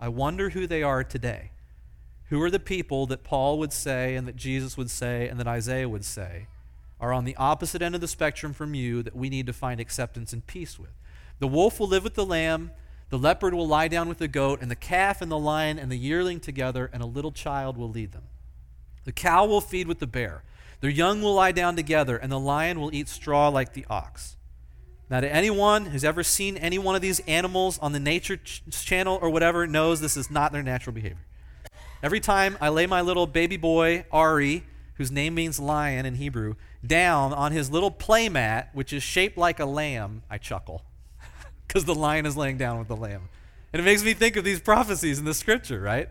I 0.00 0.08
wonder 0.08 0.50
who 0.50 0.66
they 0.66 0.82
are 0.82 1.04
today. 1.04 1.50
Who 2.28 2.42
are 2.42 2.50
the 2.50 2.58
people 2.58 3.06
that 3.06 3.22
Paul 3.22 3.58
would 3.58 3.72
say 3.72 4.16
and 4.16 4.26
that 4.26 4.36
Jesus 4.36 4.76
would 4.76 4.90
say 4.90 5.28
and 5.28 5.38
that 5.38 5.46
Isaiah 5.46 5.88
would 5.88 6.04
say 6.04 6.48
are 7.00 7.12
on 7.12 7.24
the 7.24 7.36
opposite 7.36 7.82
end 7.82 7.94
of 7.94 8.00
the 8.00 8.08
spectrum 8.08 8.52
from 8.52 8.74
you 8.74 9.02
that 9.02 9.16
we 9.16 9.28
need 9.28 9.46
to 9.46 9.52
find 9.52 9.80
acceptance 9.80 10.32
and 10.32 10.46
peace 10.46 10.78
with? 10.78 10.90
The 11.38 11.48
wolf 11.48 11.78
will 11.78 11.88
live 11.88 12.04
with 12.04 12.14
the 12.14 12.24
lamb, 12.24 12.70
the 13.08 13.18
leopard 13.18 13.54
will 13.54 13.68
lie 13.68 13.88
down 13.88 14.08
with 14.08 14.18
the 14.18 14.28
goat, 14.28 14.60
and 14.60 14.70
the 14.70 14.76
calf 14.76 15.22
and 15.22 15.30
the 15.30 15.38
lion 15.38 15.78
and 15.78 15.92
the 15.92 15.98
yearling 15.98 16.40
together, 16.40 16.90
and 16.92 17.02
a 17.02 17.06
little 17.06 17.30
child 17.30 17.76
will 17.76 17.90
lead 17.90 18.12
them. 18.12 18.24
The 19.04 19.12
cow 19.12 19.46
will 19.46 19.60
feed 19.60 19.86
with 19.86 20.00
the 20.00 20.06
bear. 20.06 20.42
Their 20.80 20.90
young 20.90 21.22
will 21.22 21.34
lie 21.34 21.52
down 21.52 21.76
together, 21.76 22.16
and 22.16 22.32
the 22.32 22.40
lion 22.40 22.80
will 22.80 22.92
eat 22.92 23.08
straw 23.08 23.48
like 23.48 23.74
the 23.74 23.86
ox. 23.88 24.36
Now, 25.08 25.20
to 25.20 25.32
anyone 25.32 25.86
who's 25.86 26.02
ever 26.02 26.24
seen 26.24 26.56
any 26.56 26.78
one 26.78 26.96
of 26.96 27.02
these 27.02 27.20
animals 27.20 27.78
on 27.78 27.92
the 27.92 28.00
Nature 28.00 28.38
ch- 28.38 28.62
Channel 28.70 29.20
or 29.22 29.30
whatever, 29.30 29.66
knows 29.66 30.00
this 30.00 30.16
is 30.16 30.30
not 30.30 30.52
their 30.52 30.64
natural 30.64 30.92
behavior. 30.92 31.24
Every 32.02 32.18
time 32.18 32.58
I 32.60 32.70
lay 32.70 32.86
my 32.86 33.00
little 33.02 33.28
baby 33.28 33.56
boy, 33.56 34.04
Ari, 34.10 34.64
whose 34.94 35.12
name 35.12 35.34
means 35.34 35.60
lion 35.60 36.06
in 36.06 36.16
Hebrew, 36.16 36.54
down 36.86 37.32
on 37.32 37.52
his 37.52 37.70
little 37.70 37.90
play 37.90 38.28
mat, 38.28 38.70
which 38.72 38.92
is 38.92 39.02
shaped 39.02 39.36
like 39.36 39.60
a 39.60 39.66
lamb, 39.66 40.22
I 40.30 40.38
chuckle 40.38 40.82
because 41.66 41.84
the 41.84 41.94
lion 41.94 42.26
is 42.26 42.36
laying 42.36 42.56
down 42.56 42.78
with 42.78 42.88
the 42.88 42.96
lamb. 42.96 43.28
And 43.72 43.80
it 43.80 43.84
makes 43.84 44.02
me 44.02 44.14
think 44.14 44.36
of 44.36 44.44
these 44.44 44.60
prophecies 44.60 45.18
in 45.18 45.24
the 45.24 45.34
scripture, 45.34 45.80
right? 45.80 46.08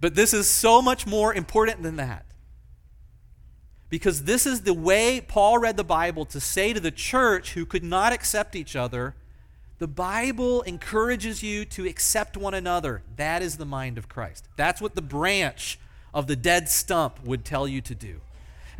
But 0.00 0.14
this 0.14 0.32
is 0.32 0.48
so 0.48 0.80
much 0.82 1.06
more 1.06 1.32
important 1.34 1.82
than 1.82 1.96
that. 1.96 2.26
Because 3.88 4.24
this 4.24 4.46
is 4.46 4.62
the 4.62 4.74
way 4.74 5.20
Paul 5.20 5.58
read 5.58 5.76
the 5.76 5.84
Bible 5.84 6.24
to 6.26 6.40
say 6.40 6.72
to 6.72 6.80
the 6.80 6.90
church 6.90 7.54
who 7.54 7.66
could 7.66 7.82
not 7.82 8.12
accept 8.12 8.54
each 8.54 8.76
other, 8.76 9.14
the 9.78 9.88
Bible 9.88 10.62
encourages 10.62 11.42
you 11.42 11.64
to 11.64 11.86
accept 11.86 12.36
one 12.36 12.54
another. 12.54 13.02
That 13.16 13.42
is 13.42 13.56
the 13.56 13.64
mind 13.64 13.98
of 13.98 14.08
Christ. 14.08 14.46
That's 14.56 14.80
what 14.80 14.94
the 14.94 15.02
branch 15.02 15.78
of 16.14 16.26
the 16.26 16.36
dead 16.36 16.68
stump 16.68 17.24
would 17.24 17.44
tell 17.44 17.66
you 17.66 17.80
to 17.80 17.94
do 17.94 18.20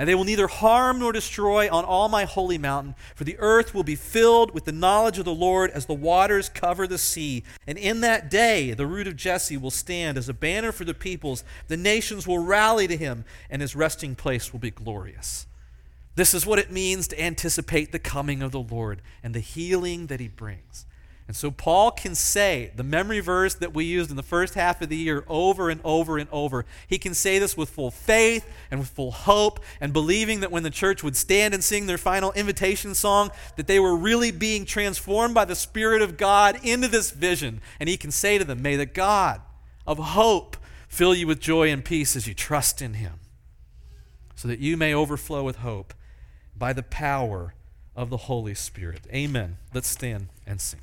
and 0.00 0.08
they 0.08 0.14
will 0.14 0.24
neither 0.24 0.46
harm 0.46 0.98
nor 0.98 1.12
destroy 1.12 1.70
on 1.70 1.84
all 1.84 2.08
my 2.08 2.24
holy 2.24 2.56
mountain, 2.56 2.94
for 3.14 3.24
the 3.24 3.36
earth 3.38 3.74
will 3.74 3.82
be 3.82 3.94
filled 3.94 4.54
with 4.54 4.64
the 4.64 4.72
knowledge 4.72 5.18
of 5.18 5.26
the 5.26 5.34
Lord 5.34 5.70
as 5.72 5.84
the 5.84 5.92
waters 5.92 6.48
cover 6.48 6.86
the 6.86 6.96
sea. 6.96 7.44
And 7.66 7.76
in 7.76 8.00
that 8.00 8.30
day, 8.30 8.72
the 8.72 8.86
root 8.86 9.06
of 9.06 9.14
Jesse 9.14 9.58
will 9.58 9.70
stand 9.70 10.16
as 10.16 10.26
a 10.26 10.32
banner 10.32 10.72
for 10.72 10.86
the 10.86 10.94
peoples. 10.94 11.44
The 11.68 11.76
nations 11.76 12.26
will 12.26 12.38
rally 12.38 12.88
to 12.88 12.96
him, 12.96 13.26
and 13.50 13.60
his 13.60 13.76
resting 13.76 14.14
place 14.14 14.54
will 14.54 14.58
be 14.58 14.70
glorious. 14.70 15.46
This 16.14 16.32
is 16.32 16.46
what 16.46 16.58
it 16.58 16.72
means 16.72 17.06
to 17.08 17.22
anticipate 17.22 17.92
the 17.92 17.98
coming 17.98 18.42
of 18.42 18.52
the 18.52 18.60
Lord 18.60 19.02
and 19.22 19.34
the 19.34 19.40
healing 19.40 20.06
that 20.06 20.18
he 20.18 20.28
brings. 20.28 20.86
And 21.30 21.36
so 21.36 21.52
Paul 21.52 21.92
can 21.92 22.16
say 22.16 22.72
the 22.74 22.82
memory 22.82 23.20
verse 23.20 23.54
that 23.54 23.72
we 23.72 23.84
used 23.84 24.10
in 24.10 24.16
the 24.16 24.22
first 24.24 24.54
half 24.54 24.82
of 24.82 24.88
the 24.88 24.96
year 24.96 25.22
over 25.28 25.70
and 25.70 25.80
over 25.84 26.18
and 26.18 26.28
over. 26.32 26.66
He 26.88 26.98
can 26.98 27.14
say 27.14 27.38
this 27.38 27.56
with 27.56 27.70
full 27.70 27.92
faith 27.92 28.44
and 28.68 28.80
with 28.80 28.88
full 28.88 29.12
hope 29.12 29.60
and 29.80 29.92
believing 29.92 30.40
that 30.40 30.50
when 30.50 30.64
the 30.64 30.70
church 30.70 31.04
would 31.04 31.14
stand 31.14 31.54
and 31.54 31.62
sing 31.62 31.86
their 31.86 31.98
final 31.98 32.32
invitation 32.32 32.96
song 32.96 33.30
that 33.54 33.68
they 33.68 33.78
were 33.78 33.94
really 33.94 34.32
being 34.32 34.64
transformed 34.64 35.32
by 35.32 35.44
the 35.44 35.54
spirit 35.54 36.02
of 36.02 36.16
God 36.16 36.58
into 36.64 36.88
this 36.88 37.12
vision. 37.12 37.60
And 37.78 37.88
he 37.88 37.96
can 37.96 38.10
say 38.10 38.36
to 38.36 38.44
them, 38.44 38.60
"May 38.60 38.74
the 38.74 38.84
God 38.84 39.40
of 39.86 39.98
hope 39.98 40.56
fill 40.88 41.14
you 41.14 41.28
with 41.28 41.38
joy 41.38 41.70
and 41.70 41.84
peace 41.84 42.16
as 42.16 42.26
you 42.26 42.34
trust 42.34 42.82
in 42.82 42.94
him, 42.94 43.20
so 44.34 44.48
that 44.48 44.58
you 44.58 44.76
may 44.76 44.92
overflow 44.92 45.44
with 45.44 45.58
hope 45.58 45.94
by 46.56 46.72
the 46.72 46.82
power 46.82 47.54
of 47.94 48.10
the 48.10 48.26
Holy 48.26 48.56
Spirit." 48.56 49.06
Amen. 49.14 49.58
Let's 49.72 49.86
stand 49.86 50.26
and 50.44 50.60
sing. 50.60 50.80